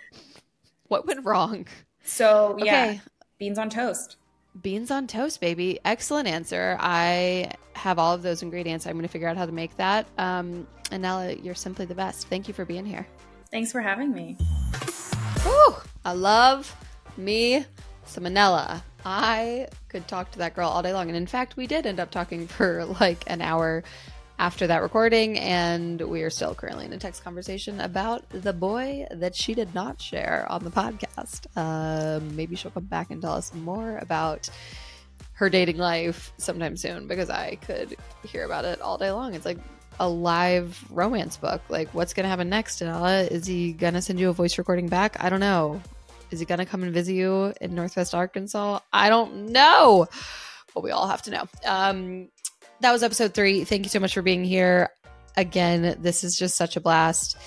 [0.88, 1.68] what went wrong?
[2.04, 3.02] So yeah, okay.
[3.38, 4.18] beans on toast.
[4.64, 5.80] Beans on toast, baby.
[5.86, 6.76] Excellent answer.
[6.80, 8.88] I have all of those ingredients.
[8.88, 10.08] I'm going to figure out how to make that.
[10.18, 12.28] Um, Anela, you're simply the best.
[12.28, 13.06] Thank you for being here.
[13.52, 14.38] Thanks for having me.
[15.46, 15.76] Woo!
[16.04, 16.76] I love
[17.16, 17.64] me
[18.06, 18.82] some Anela.
[19.06, 21.10] I could talk to that girl all day long.
[21.10, 23.84] And in fact, we did end up talking for like an hour
[24.42, 29.06] after that recording, and we are still currently in a text conversation about the boy
[29.12, 31.46] that she did not share on the podcast.
[31.56, 34.50] Um, maybe she'll come back and tell us more about
[35.34, 39.36] her dating life sometime soon because I could hear about it all day long.
[39.36, 39.60] It's like
[40.00, 41.62] a live romance book.
[41.70, 43.28] Like, what's going to happen next, Anela?
[43.30, 45.24] Is he going to send you a voice recording back?
[45.24, 45.80] I don't know.
[46.32, 48.80] Is he going to come and visit you in Northwest Arkansas?
[48.92, 50.08] I don't know.
[50.74, 51.48] But we all have to know.
[51.64, 52.30] Um,
[52.82, 53.64] that was episode three.
[53.64, 54.90] Thank you so much for being here.
[55.38, 57.38] Again, this is just such a blast.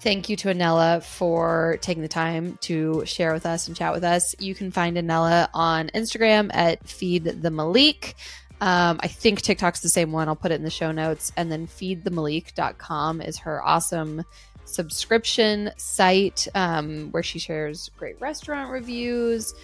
[0.00, 4.02] Thank you to Anela for taking the time to share with us and chat with
[4.02, 4.34] us.
[4.38, 8.16] You can find Anela on Instagram at Feed the Malik.
[8.60, 10.28] Um, I think TikTok's the same one.
[10.28, 11.32] I'll put it in the show notes.
[11.36, 14.24] And then feedthemalik.com is her awesome
[14.64, 19.54] subscription site um, where she shares great restaurant reviews,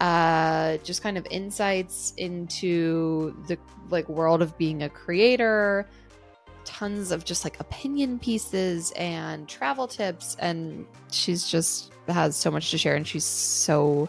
[0.00, 3.58] uh, just kind of insights into the
[3.90, 5.86] like world of being a creator
[6.64, 12.70] tons of just like opinion pieces and travel tips and she's just has so much
[12.70, 14.08] to share and she's so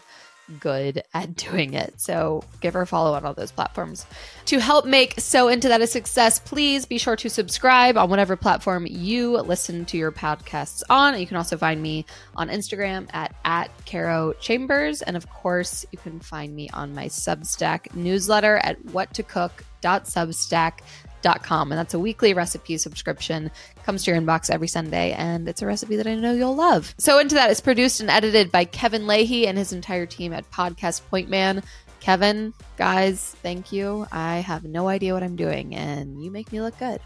[0.60, 2.00] good at doing it.
[2.00, 4.06] So give her a follow on all those platforms.
[4.46, 8.36] To help make So Into That a success, please be sure to subscribe on whatever
[8.36, 11.20] platform you listen to your podcasts on.
[11.20, 15.02] You can also find me on Instagram at, at Caro Chambers.
[15.02, 21.94] And of course, you can find me on my Substack newsletter at whattocook.substack.com and that's
[21.94, 23.52] a weekly recipe subscription.
[23.84, 26.94] Comes to your inbox every Sunday, and it's a recipe that I know you'll love.
[26.98, 30.50] So, into that, it's produced and edited by Kevin Leahy and his entire team at
[30.52, 31.64] Podcast Point Man.
[32.00, 34.06] Kevin, guys, thank you.
[34.12, 37.02] I have no idea what I'm doing, and you make me look good.